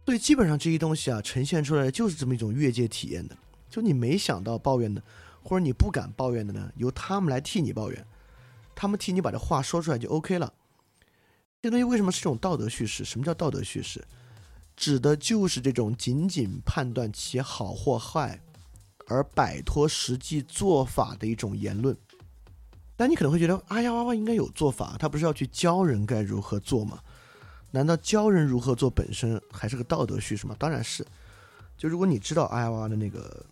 [0.05, 3.38] 所以基本上这些东西啊，呈现出来就是这么一种越界体验的。
[3.70, 5.03] 就你没想到抱怨的，
[5.48, 8.06] 或者你不敢抱怨的呢，由他们来替你抱怨，
[8.76, 10.52] 他们替你把这话说出来就 OK 了。
[11.62, 13.06] 这东西为什么是这种道德叙事？
[13.06, 14.06] 什么叫道德叙事？
[14.76, 18.41] 指的就是这种仅仅判断其好或坏。
[19.10, 21.95] 而摆脱实际做法的一种言论，
[22.98, 27.00] 但你可能会觉得，哎呀娃娃应该有做法，他不是要去教人该如何做吗？
[27.72, 30.54] 难道教人如何做本身还是个道德叙事吗？
[30.60, 31.08] 当然是。
[31.78, 33.45] 就如果你知道阿呀娃娃的那个，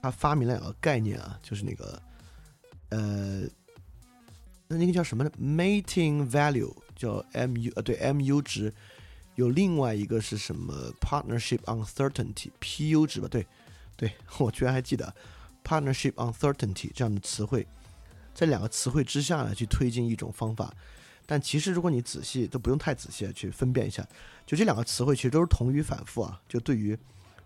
[0.00, 2.02] 他发明了两个概念啊，就是那个，
[2.90, 3.42] 呃，
[4.68, 8.72] 那那个叫什么呢？Mating value 叫 mu，呃，对，mu 值。
[9.34, 13.28] 有另外一个是什么？Partnership uncertainty，PU 值吧？
[13.28, 13.46] 对，
[13.96, 15.14] 对 我居然还记得
[15.62, 17.66] Partnership uncertainty 这样的词汇，
[18.34, 20.74] 在两个词汇之下呢，去推进一种方法。
[21.24, 24.04] 但其实如果你仔细，都不用太仔细去分辨一下，
[24.44, 26.40] 就这两个词汇其实都是同语反复啊。
[26.48, 26.98] 就对于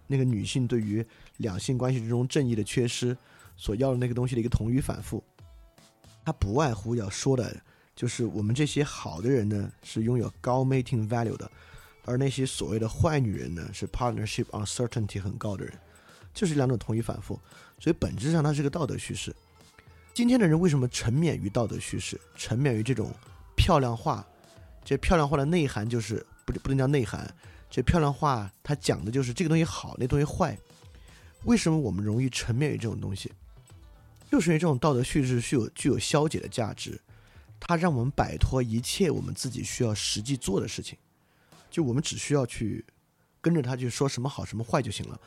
[0.06, 1.04] 那个女性对于
[1.38, 3.16] 两性关系之中正义的缺失
[3.56, 5.22] 所要的那个东西的一个同语反复，
[6.24, 7.54] 它不外乎要说的
[7.94, 11.50] 就是我们这些好的人呢，是拥有高 mating value 的。
[12.04, 15.72] 而那些所谓的坏女人呢，是 partnership uncertainty 很高的人，
[16.34, 17.38] 就是两种同义反复，
[17.78, 19.32] 所以本质上它是个道德叙事。
[20.12, 23.12] 今天的人为什么沉湎于道德叙事，沉湎于这种
[23.56, 24.26] 漂亮话？
[24.84, 27.32] 这漂亮话的内涵就是不不能叫内涵，
[27.72, 30.54] 这漂亮话它讲的就是这个东西好，那东西坏。
[31.44, 33.32] 为什么我们容易沉湎于这种东西？
[34.30, 37.00] 就是因为这种道德叙事具有具有消解的价值，
[37.58, 40.98] 它让我们摆脱一切我们自己需要实际做的事情。
[41.70, 42.84] 就我们只需要去
[43.40, 45.18] 跟着他去说什么好什么坏就行了，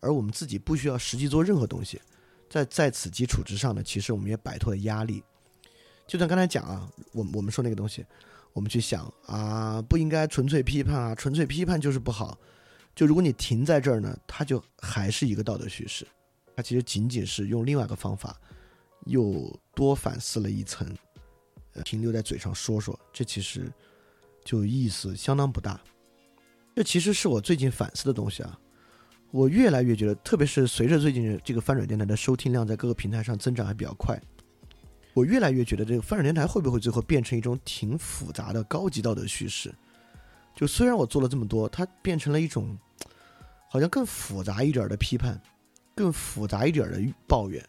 [0.00, 2.00] 而我们自己不需要实际做任何东西。
[2.48, 5.22] 在在此基础之上呢，其实我们也摆脱了压力。
[6.06, 8.06] 就像刚才讲啊，我我们说那个东西，
[8.52, 12.38] 我们去想啊，不应该纯粹批判啊，纯粹批判就是不好。
[12.94, 16.06] 就如果你停在这儿呢，它就还是一个道德叙事，
[16.56, 18.38] 它其实仅仅是用另外一个方法，
[19.06, 20.86] 又多反思了一层，
[21.84, 23.70] 停留在嘴上说说，这其实。
[24.42, 25.78] 就意思相当不大，
[26.74, 28.58] 这其实是我最近反思的东西啊。
[29.30, 34.18] 我越来越觉得，特别是随着最近这个翻转电台的收听量在各个平台上增长还比较快，
[35.12, 39.74] 我越来越觉得这个翻转电台会不会最后变成一种挺复杂的高级道德叙事？
[40.54, 42.76] 就虽然我做了这么多，它变成了一种
[43.68, 45.40] 好像更复杂一点的批判，
[45.94, 47.64] 更复杂一点的抱怨，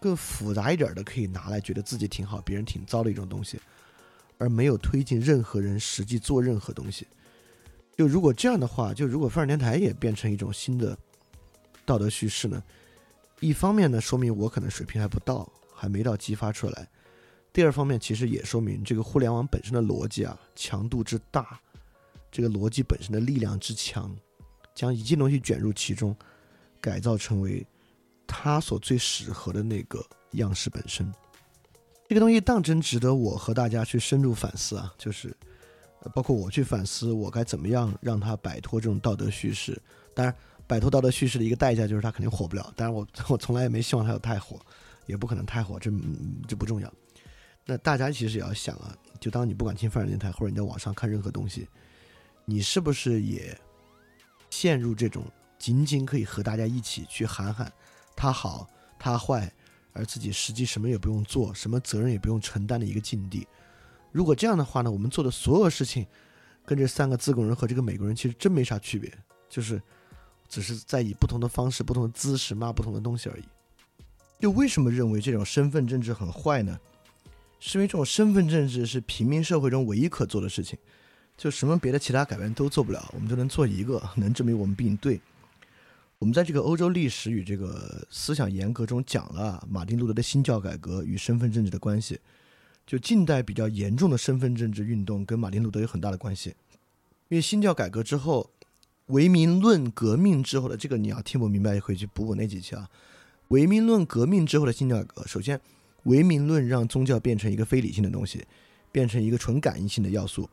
[0.00, 3.58] 更复杂一点的可以拿来觉得自己挺好，别人挺糟的一种东西。
[4.38, 7.06] 而没有推进任何人实际做任何东西。
[7.94, 10.96] 就如果这样的话，就如果范儿电台也变成一种新的
[11.84, 12.62] 道德叙事呢？
[13.40, 15.46] 一方面呢，说明我可能水平还不到，
[15.80, 16.84] 还没到激发出来；
[17.54, 21.58] 第二方面，其实也说明这个互联网本身的逻辑啊，强度之大，
[22.30, 24.14] 这个逻辑本身的力量之强，
[24.74, 26.14] 将一切东西卷入其中，
[26.82, 27.66] 改造成为
[28.26, 31.10] 它所最适合的那个样式本身。
[32.06, 34.92] 这个东西当真值得我和大家去深入反思啊！
[34.98, 35.34] 就是，
[36.12, 39.80] 包括我去反思，我该怎么样让他摆脱这种道德叙事。
[40.12, 40.34] 当然，
[40.66, 42.72] 摆脱道德叙事的一个代价就是他肯定火不了。
[42.76, 44.58] 当然，我 我从来也没希望他有太火，
[45.10, 45.90] 也不可能太火，这
[46.48, 46.92] 这不重要。
[47.66, 51.68] 那大家其实也要想啊，就当你不管听范儿电台或者你在网上看任何东西，
[52.44, 53.56] 你是不是也
[54.48, 55.24] 陷入这种
[55.58, 57.70] 仅仅可以和大家一起去喊喊
[58.16, 59.52] 他好他坏？
[59.92, 63.44] 而自己实际什么也不用做，什么责任也不用承担的一个境地。
[64.12, 66.06] 如果这样的话呢，我们做的所有事情，
[66.64, 69.12] 跟这三个自贡人和这个美国人其实真没啥区别，
[69.48, 69.82] 就是
[70.48, 73.44] 只是在以不同的方式、不同的姿势骂不同的东西而已。
[74.40, 76.78] 又为什么认为这种身份政治很坏呢？
[77.58, 80.78] 是因为这种身份政治是平民社会中唯一可做的事情，
[81.36, 85.20] 就什么别的其他改变都做不了，我们就能做一个， 能证明我们比你对。
[86.18, 92.18] 我们在这个欧洲历史与这个思想严格中讲了马丁路德的新教改革与身份政治的关系。
[92.86, 96.54] 就近代比较严重的身份政治运动跟马丁路德有很大的关系。
[97.28, 98.50] 因为新教改革之后，
[99.06, 102.88] 唯名论革命之后的这个你要听不明白，也可以去补补那几期啊。
[103.50, 105.60] 唯名论革命之后的新教改革，首先，
[106.04, 108.44] 唯名论让宗教变成一个非理性的东西，
[108.90, 110.48] 变成一个纯感应性的要素。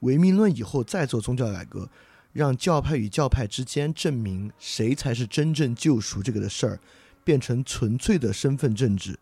[0.00, 1.88] 唯名论以后再做宗教改革。
[2.32, 6.78] 让教派与教派之间证明谁才是真正救赎这个的事儿，
[7.24, 9.18] 变成纯粹的身份政治，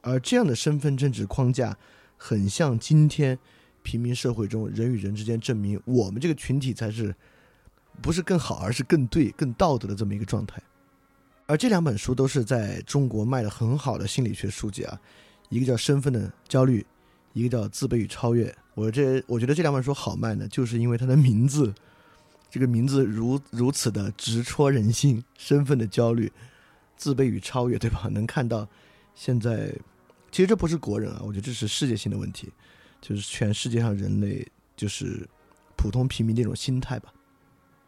[0.00, 1.76] 而这样的身份政治框架，
[2.16, 3.38] 很像今天
[3.82, 7.14] 平民社会中人与人之间证明我们这个群体才是，
[8.00, 10.62] 不是更好，而是更对、更道德的这么一个状态。
[11.46, 14.98] 而这两本书都是在中国卖的很好的心理学书籍啊，
[15.48, 16.80] 一个叫《身份的焦虑》，
[17.32, 18.46] 一个叫《自卑与超越》。
[18.74, 21.72] 我这我觉得这两本书好卖呢，就是因为它的名字。
[22.50, 26.30] 这个名字如如此的直戳人心，身份的焦虑、
[26.96, 28.06] 自卑与超越，对吧？
[28.14, 28.68] 能看到
[29.12, 29.74] 现在，
[30.30, 32.52] 其实这不是国人啊，我觉得这是世界性的问题，
[33.00, 35.28] 就是全世界上人类就是
[35.74, 37.12] 普通平民那种心态吧。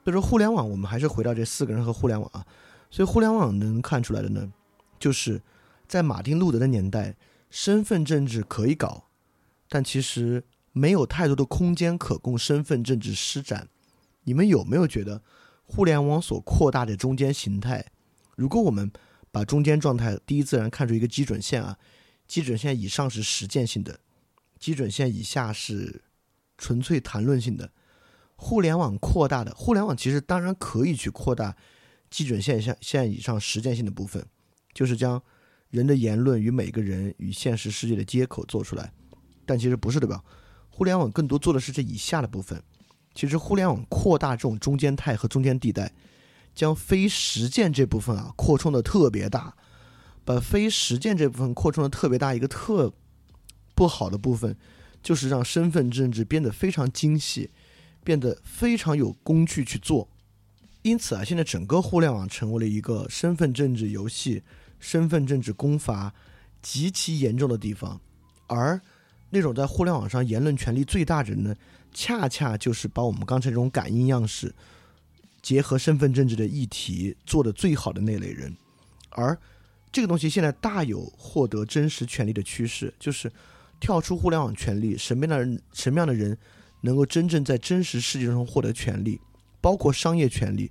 [0.03, 2.45] 所以说，互联网，我们还是回到这四个人和互联网啊。
[2.91, 4.53] 所以，互联网能看出来的呢，
[4.99, 5.43] 就是
[5.87, 7.17] 在马丁路德的年代，
[7.51, 9.09] 身份政治可以搞，
[9.69, 13.69] 但其实没有太多的空间可供身份政治施展。
[14.25, 15.23] 你们有没有觉得，
[15.65, 17.87] 互联网所扩大的中间形态？
[18.37, 18.91] 如果我们
[19.31, 21.79] 把中间状态第一自然看出一个基准线啊，
[22.27, 24.01] 基准线以上是实践性的，
[24.59, 26.03] 基准线以下是
[26.57, 27.71] 纯粹谈论性的。
[28.37, 31.57] 互联网扩大的互联网其实当然可以去扩大
[32.11, 34.25] 基准线下线以上实践性的部分，
[34.73, 35.23] 就是将
[35.71, 38.93] 人的言论与每个人与现实世界的接口做出来，
[39.45, 40.23] 但其实不是对吧？
[40.71, 42.63] 互联网更多做的是这以下的部分。
[43.15, 45.91] 其实互联网扩大这种中间态和中间地带，
[46.55, 49.57] 将非实践这部分啊扩充的特别大，
[50.23, 52.35] 把非实践这部分扩充的特别大。
[52.35, 52.93] 一个特
[53.75, 54.55] 不好的部分，
[55.03, 57.51] 就是让身份政治变得非常精细，
[58.05, 60.11] 变得非常有工具去做。
[60.87, 64.45] 因此啊，现在整个互联网成为了一个身份政治游戏、
[64.79, 66.15] 身份政治攻伐
[66.63, 68.01] 极其严重的地方，
[68.47, 68.81] 而
[69.31, 71.53] 那种在互联网上言论权力最大的人呢？
[71.93, 74.55] 恰恰就是把我们刚才这种感应样式
[75.43, 78.57] 结合身份政治的议题做的最好的那类人，
[79.11, 79.37] 而
[79.91, 83.33] 这个东西现在大有获得真实权利的趋势，就是
[83.81, 86.39] 跳出互联网权利，什么样的人什么样的人
[86.83, 89.21] 能够真正在真实世界中获得权利，
[89.67, 90.71] 包括商业权利，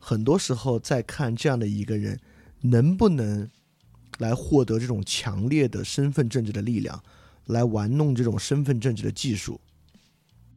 [0.00, 2.18] 很多时候在看这样的一个人
[2.62, 3.48] 能不能
[4.18, 7.00] 来获得这种强烈的身份政治的力量，
[7.46, 9.60] 来玩弄这种身份政治的技术。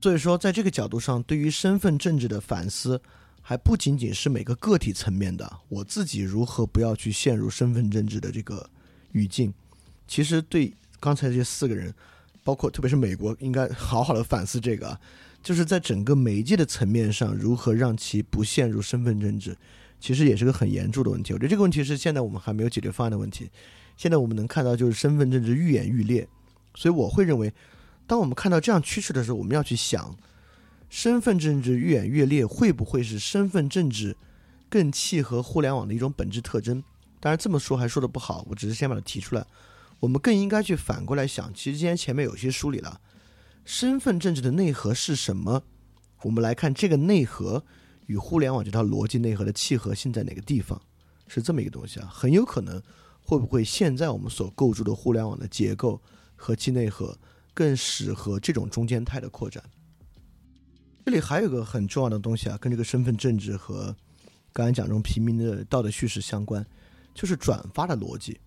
[0.02, 3.00] 所以说，在这个角度上，对于身份政治的反思，
[3.40, 5.60] 还不仅仅是每个个体层面的。
[5.70, 8.68] 我自己如何不要去陷入身份政治的这个
[9.12, 9.54] 语境？
[10.08, 11.94] 其实对刚才这四个人，
[12.44, 15.00] 包括特别是美国，应该好好的反思这个，
[15.46, 19.56] 就是在整个媒介的层面上，如何让其不陷入身份政治，
[20.00, 21.34] 其实也是个很严重的问题。
[21.34, 23.52] 我觉得这个问题是现在我们还没有解决方案的问题。
[23.96, 26.28] 现在我们能看到，就是身份政治愈演愈烈，
[26.74, 27.54] 所以我会认为。
[28.08, 30.16] 当我们看到这样趋势的时候，我们要去想，
[30.90, 34.18] 身份政治愈演愈烈，会不会是身份政治
[34.68, 36.84] 更契合互联网的一种本质特征？
[37.20, 39.46] 当然这么说还说的不好，我只是先把它提出来。
[40.00, 43.00] 我们更应该去反过来想，其实今天前面有些梳理了，
[43.66, 45.64] 身份政治的内核是什么？
[46.22, 47.66] 我们来看这个内核
[48.06, 50.82] 与互联网这套逻辑内核的契合性在哪个地方？
[51.28, 52.82] 是这么一个东西啊，很有可能
[53.22, 56.02] 会不会现在我们所构筑的互联网的结构
[56.36, 57.18] 和其内核？
[57.56, 59.64] 更适合这种中间态的扩展。
[61.06, 63.96] 这里还有一个很重要的东西啊，跟这个身份政治和
[64.52, 66.66] 刚才讲这种平民的道德叙事相关，
[67.14, 68.38] 就是转发的逻辑。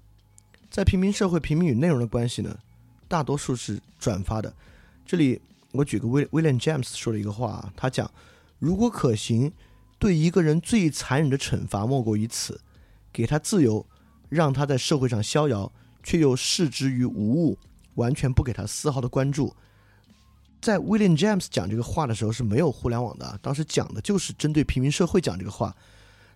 [0.71, 2.55] 在平民社会，平民与内容的关系呢，
[3.09, 4.55] 大多数是转发的。
[5.09, 5.41] 这里
[5.73, 8.11] 我举个威 William James 说的一个话，他讲：
[8.59, 9.51] 如果可行，
[9.99, 12.61] 对一个人最残忍的惩罚莫过于此，
[13.11, 13.87] 给他自由，
[14.29, 17.59] 让他在社会上逍遥，却又视之于无物。
[17.95, 19.57] 完全不给他丝毫的关注，
[20.61, 25.75] 在 William James 讲这个话的时候是没有互联网的，当时讲的就是针对平民社会讲这个话。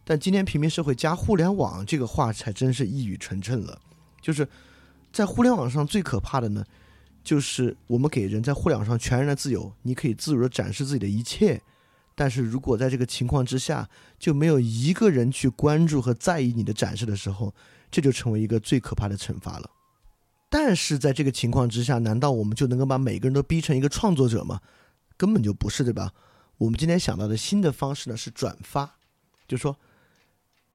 [0.02, 3.78] 但今天平民社会加互联网这个话才真是一语成谶了。
[4.20, 4.48] 就是
[5.12, 6.64] 在互联网上最可怕的呢，
[7.22, 11.60] 就是我们给人在互联网上全然的自由，你可以自如的展示自己的一切。
[12.14, 13.88] 但是如果在这个情况之下，
[14.18, 17.54] 就没有一个人去关注和在意你的展示的时候，
[17.90, 19.70] 这就成为一个最可怕的惩罚了。
[20.50, 24.60] 但是在这个情况之下，难道我们就能够把每个人都逼成一个创作者吗？
[25.16, 26.12] 根本就不是，对吧？
[26.58, 28.98] 我们今天想到的新的方式呢是转发，
[29.48, 29.76] 就说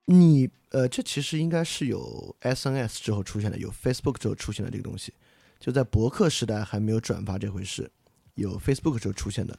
[0.05, 5.13] 你呃，这其实应该是有 SNS 之后出现的，有 Facebook 之后出现的这个东西，
[5.59, 7.91] 就在博客时代还没有转发这回事，
[8.35, 9.57] 有 Facebook 时候出现的。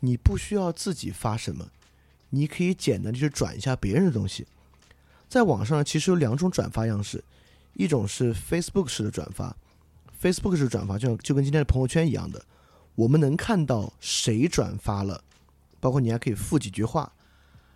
[0.00, 1.70] 你不需要自己发什么，
[2.30, 4.46] 你可以简单就是转一下别人的东西。
[5.28, 7.24] 在网上其实有两种转发样式。
[7.74, 9.54] 一种是 Facebook 式的转发
[10.22, 12.42] ，Facebook 式转发就就跟今天的朋友圈一样的，
[12.94, 15.22] 我们能看到谁转发了，
[15.78, 17.12] 包括你还可以附几句话。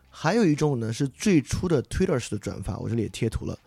[0.08, 3.58] 还有一种呢是最初的 Twitter 式的转发，我这里也贴图了。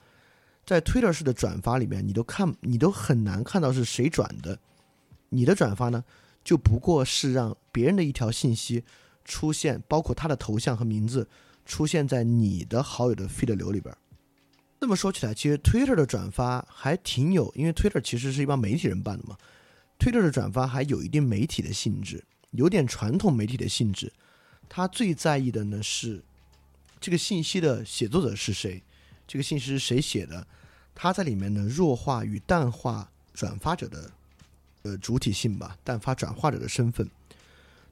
[0.65, 4.59] 在 Twitter 式的转发里面，你都看你都很难看到是谁转的，
[5.29, 6.03] 你的转发呢
[6.43, 8.83] 就不过是让别人的一条信息
[9.25, 11.27] 出现，包括他的头像和名字
[11.65, 13.95] 出现在你的好友的 feed 流里边。
[14.79, 19.37] 这么说起来，其实 Twitter 的转发还挺有，因为 Twitter 其实是一帮媒体人办的嘛。
[19.97, 22.21] Twitter 的转发还有一定媒体的性质，
[22.51, 24.11] 有点传统媒体的性质。
[24.67, 26.21] 他最在意的呢是
[26.99, 28.83] 这个信息的写作者是谁，
[29.33, 30.45] 这个信息是谁写的，
[30.93, 34.11] 他在里面呢弱化与淡化转发者的
[34.83, 37.09] 呃主体性吧，淡化转化者的身份。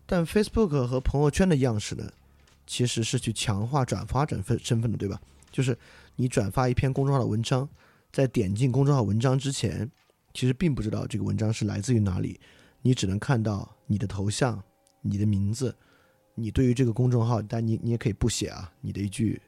[0.05, 2.07] 但 Facebook 和朋友圈的样式呢，
[2.67, 5.19] 其实是去强化转发者份身份的，对吧？
[5.51, 5.75] 就是。
[6.17, 7.67] 你转发一篇公众号的文章，
[8.11, 9.89] 在点进公众号文章之前，
[10.35, 12.39] 其实并不知道这个文章是来自于哪里，
[12.83, 14.61] 你只能看到你的头像、
[15.01, 15.75] 你的名字，
[16.35, 19.41] 你对于这个公众号，但你你也可以不写啊，你的一句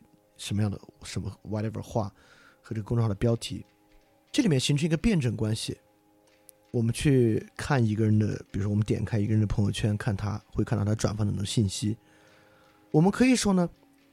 [0.43, 2.13] 什么样的什么 whatever 话
[2.61, 3.65] 和这个公众号的标题，
[4.31, 5.77] 这里面形成一个辩证关系。
[6.71, 11.97] 我们去看一个人的，比如说我们点开一个人的朋友圈，看他会看到他转发的很多信息，
[12.91, 13.69] 我们可以说呢，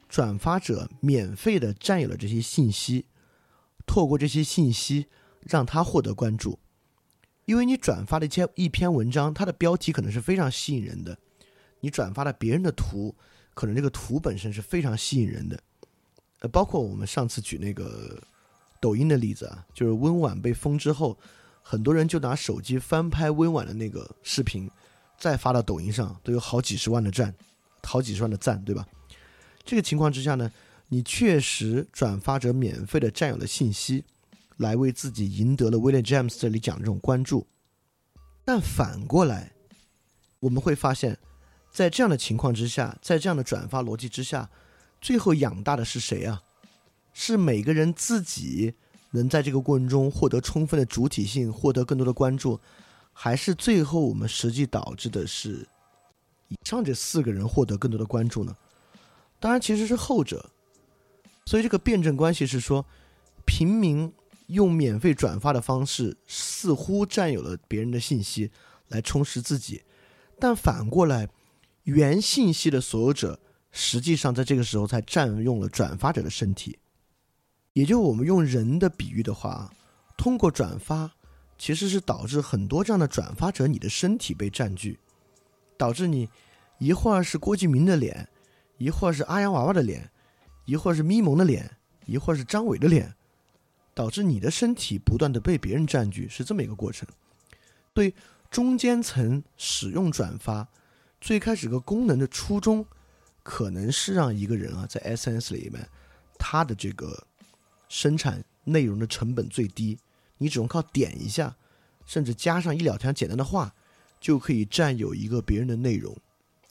[0.08, 3.06] 转发者免费的占有了这些信息，
[3.86, 5.06] 透过这些信息。
[5.48, 6.58] 让他获得关注，
[7.46, 11.14] 因为你转发的一篇一篇文章，它的标题可能是非常吸引人的；
[11.80, 13.16] 你转发了别人的图，
[13.54, 15.58] 可能这个图本身是非常吸引人的。
[16.40, 18.22] 呃，包括我们上次举那个
[18.80, 21.16] 抖音的例子啊，就是温婉被封之后，
[21.62, 24.70] 很多人就拿手机翻拍温婉的那个视频，
[25.18, 27.34] 再发到抖音上，都有好几十万的赞，
[27.82, 28.86] 好几十万的赞，对吧？
[29.64, 30.50] 这个情况之下呢，
[30.88, 34.04] 你确实转发者免费的占有了信息。
[34.56, 37.46] 来为自己赢得了威廉·詹姆斯这里讲的这种关注，
[38.44, 39.52] 但反过来，
[40.38, 41.16] 我们会发现，
[41.72, 44.50] 在这样的情况之下，在这样的转发逻辑之下，
[45.00, 46.42] 最后养大的是谁啊？
[47.12, 48.74] 是每个人自己
[49.10, 52.60] 能在这个过程中获得充分的主体性，获得更多的关注，
[53.12, 55.66] 还是最后我们实际导致的是
[56.48, 58.54] 以上这四个人获得更多的关注呢？
[59.38, 60.50] 当然，其实是后者。
[61.46, 62.84] 所以这个辩证关系是说，
[63.44, 64.12] 平民。
[64.50, 68.50] 用免费转发的方式，似乎占有了别人的信息
[68.88, 69.84] 来充实自己，
[70.40, 71.28] 但反过来，
[71.84, 73.38] 原信息的所有者
[73.72, 76.78] 实际上在这个时候才占用了转发者的身体。
[77.72, 79.70] 也就我们用人的比喻的话，
[80.16, 81.10] 通过转发，
[81.56, 84.98] 其实是导致很多这样的转发者，你的身体被占据，
[85.76, 86.28] 导致你
[86.78, 88.28] 一会儿是郭敬明的脸，
[88.78, 90.10] 一会儿是阿洋娃娃的脸，
[90.64, 91.70] 一会儿是咪蒙的脸，
[92.06, 93.14] 一会儿是张伟的脸。
[93.92, 97.06] 导致你的身体不断的被别人占据，是这么一个过程。
[97.92, 98.14] 对
[98.50, 100.66] 中间层使用转发，
[101.20, 102.86] 最开始个功能的初衷，
[103.42, 105.88] 可能是让一个人啊在 SNS 里面，
[106.38, 107.26] 他的这个
[107.88, 109.98] 生产内容的成本最低，
[110.38, 111.56] 你只用靠点一下，
[112.06, 113.74] 甚至加上一两条简单的话，
[114.20, 116.16] 就可以占有一个别人的内容，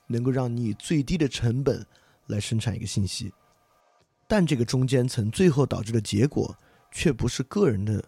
[0.07, 1.85] 能够让你以最低的成本
[2.27, 3.33] 来生产一个信息。
[4.27, 6.57] 但这个中间层最后导致的结果。
[6.91, 8.03] 却不是个人的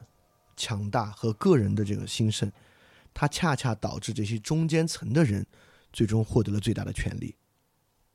[0.57, 2.51] 强大和个人的这个兴盛，
[3.13, 5.45] 它恰恰导致这些中间层的人
[5.93, 7.35] 最终获得了最大的权利。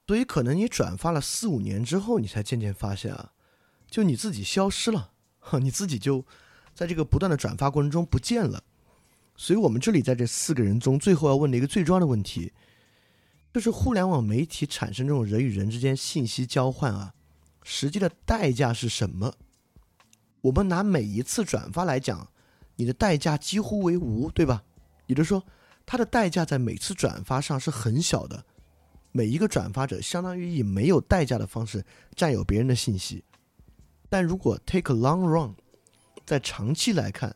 [0.06, 3.32] 所以，可能你转发了四五年之后，你才渐渐发现啊，
[3.90, 5.10] 就你自己消失了，
[5.60, 6.24] 你自己就
[6.72, 8.62] 在这个不断的转发过程中不见了。
[9.36, 12.52] 所以我们这里在这四个人中，最后要问的一个最重要的问题，
[13.52, 17.12] 就是互联网媒体产生这种人与人之间信息交换啊，
[17.64, 19.34] 实际的代价是什么？
[20.42, 22.30] 我们拿每一次转发来讲，
[22.76, 24.62] 你的代价几乎为无，对吧？
[25.06, 25.44] 也就是说，
[25.84, 28.44] 它的代价在每次转发上是很小的。
[29.16, 31.82] 每一个转发者相当于以没有代价的方式
[32.14, 33.24] 占有别人的信息。
[34.10, 35.54] 但如果 take a long run，
[36.26, 37.34] 在长期来看，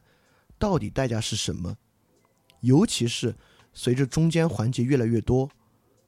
[0.59, 1.75] 到底代价是什么？
[2.61, 3.35] 尤其是
[3.73, 5.49] 随着中间环节越来越多，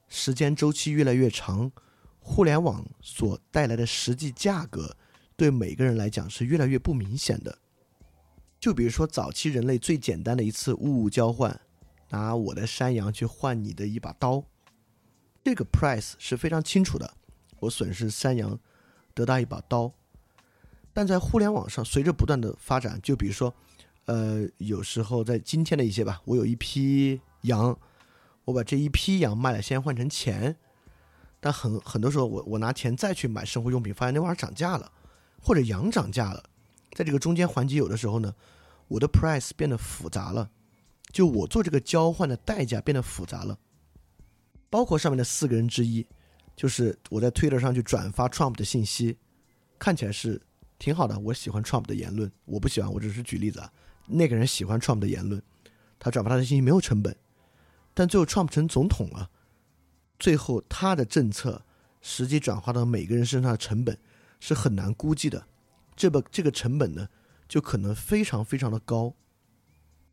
[0.07, 1.71] 时间周期越来越长，
[2.19, 4.95] 互联网所带来的实际价格。
[5.35, 7.57] 对每个人来讲是越来越不明显的。
[8.59, 11.59] 就比如说早期人类最简单的一次物物交换，
[12.09, 14.45] 拿我的山羊去换你的一把刀，
[15.43, 17.13] 这个 price 是非常清楚的。
[17.59, 18.57] 我损失山羊，
[19.13, 19.91] 得到一把刀。
[20.93, 23.53] 但在互联网上，随着不断的发展，就比如说，
[24.05, 27.77] 呃，有时候在今天的一些吧，我有一批羊，
[28.45, 30.55] 我把这一批羊卖了，先换成钱。
[31.39, 34.91] 但很很多时候，我我拿钱再去买生活用品，发现那玩意儿涨价了。
[35.41, 36.41] 或者羊涨价了，
[36.93, 38.33] 在这个中间环节，有的时候呢，
[38.87, 40.49] 我的 price 变得复杂了，
[41.11, 43.57] 就我做这个交换的代价变得复杂了。
[44.73, 46.03] 包括上面的四个人之一，
[46.55, 49.15] 就是我在 Twitter 上去转发 Trump 的信息，
[49.77, 50.41] 看起来是
[50.79, 53.71] 挺好的，我喜欢 Trump 的言论，我不喜欢，我只是举例子啊。
[54.07, 55.39] 那个人喜欢 Trump 的言论，
[55.99, 57.15] 他转发他的信息没有成本，
[57.93, 59.29] 但最后 Trump 成总统了，
[60.17, 61.63] 最后他的政策
[62.01, 63.95] 实际转化到每个人身上的成本。
[64.39, 65.45] 是很难估计的，
[65.95, 67.07] 这个这个成本呢，
[67.47, 69.13] 就可能非常非常的高。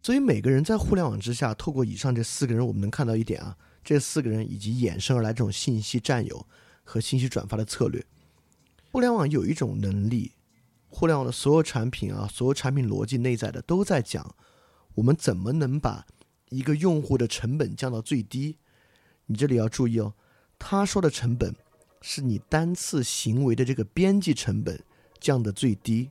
[0.02, 6.46] 所以每个人在互联网之下，透过以上这四个人，我们能看到一点啊，这四个人以及衍生而来这种信息占有
[6.84, 8.04] 和信息转发的策略。
[8.90, 10.32] 互联网有一种能力，
[10.88, 14.34] 互联网的所有产品啊，所有产品逻辑内在的都在讲，
[14.94, 16.06] 我们怎么能把
[16.48, 18.58] 一个用户的成本降到最低。
[19.26, 20.14] 你这里要注意哦，
[20.58, 21.54] 他说的成本。
[22.02, 24.82] 是你单次行为的这个边际成本
[25.18, 26.10] 降的最低，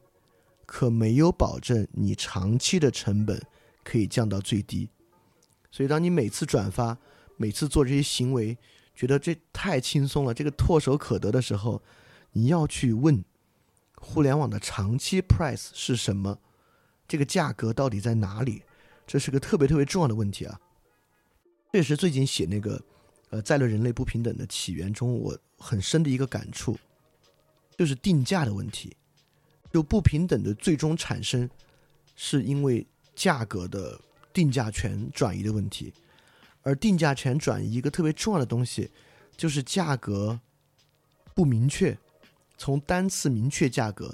[0.68, 3.42] 可没有保证你长期的成本
[3.84, 4.88] 可以降到最低。
[5.72, 6.96] 所以，当你每次转发、
[7.40, 8.58] 每次做这些行为，
[8.94, 11.82] 觉得这太轻松了，这个唾手可得的时候，
[12.34, 13.24] 你要去问：
[13.96, 16.38] 互联网的长期 price 是什么？
[17.08, 18.64] 这个价格到底在哪里？
[19.08, 20.60] 这是个特别特别重要的问题啊！
[21.72, 22.84] 这也是最近写那个
[23.30, 26.78] 呃在论人类不平等的起源中，我很深的一个感触，
[27.78, 28.94] 就是定价的问题。
[29.72, 31.50] 就不平等的最终产生，
[32.16, 32.86] 是因为
[33.16, 34.00] 价格的
[34.34, 35.94] 定价权转移的问题。
[36.64, 38.92] 而定价权转移一个特别重要的东西，
[39.38, 40.40] 就是价格
[41.34, 41.98] 不明确，
[42.58, 44.14] 从单次明确价格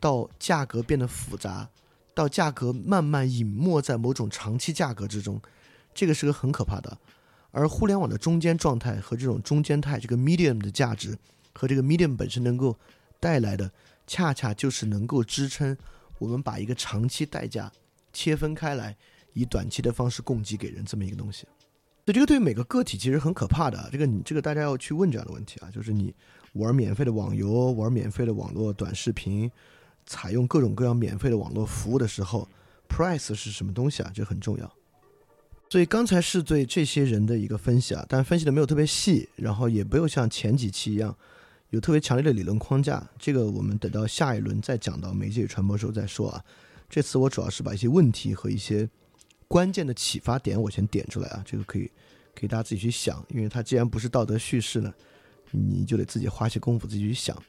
[0.00, 1.68] 到价格变得复杂，
[2.14, 5.40] 到价格慢慢隐没在某种长期价格之中，
[5.94, 6.98] 这个是个很可怕的。
[7.50, 11.16] 而互联网的中间状态和这种中间态，这个 medium 的价值
[11.54, 12.78] 和这个 medium 本身能够
[13.20, 13.70] 带来的，
[14.06, 15.76] 恰恰就是能够支撑
[16.18, 17.72] 我们把一个长期代价
[18.12, 18.96] 切分开来，
[19.32, 21.46] 以短期的方式供给给人这么一个东西。
[22.06, 26.14] 所以这个对于每个个体其实很可怕的，这个你这个大家要去问这样的问题啊，就是你
[26.52, 29.50] 玩免费的网游，玩免费的网络短视频，
[30.06, 32.48] 采用各种各样免费的网络服务的时候
[32.88, 34.12] ，price 是什么东西啊？
[34.14, 34.72] 这很重要。
[35.68, 41.12] 所以刚才是对这些人的一个分析啊，但分析的没有特别细，然后也没有像前几期一样
[41.70, 43.04] 有特别强烈的理论框架。
[43.18, 46.44] 这个我们等到下一轮再讲到媒介与传播时候再说啊。
[46.88, 48.88] 这次我主要是把一些问题和一些。
[49.48, 51.90] 关键的启发点我先点出来啊，这个可以，
[52.34, 54.92] 可以大家自己去想，因为它既然不是道德叙事呢，
[55.50, 57.40] 你就得自己花些功夫自己去想。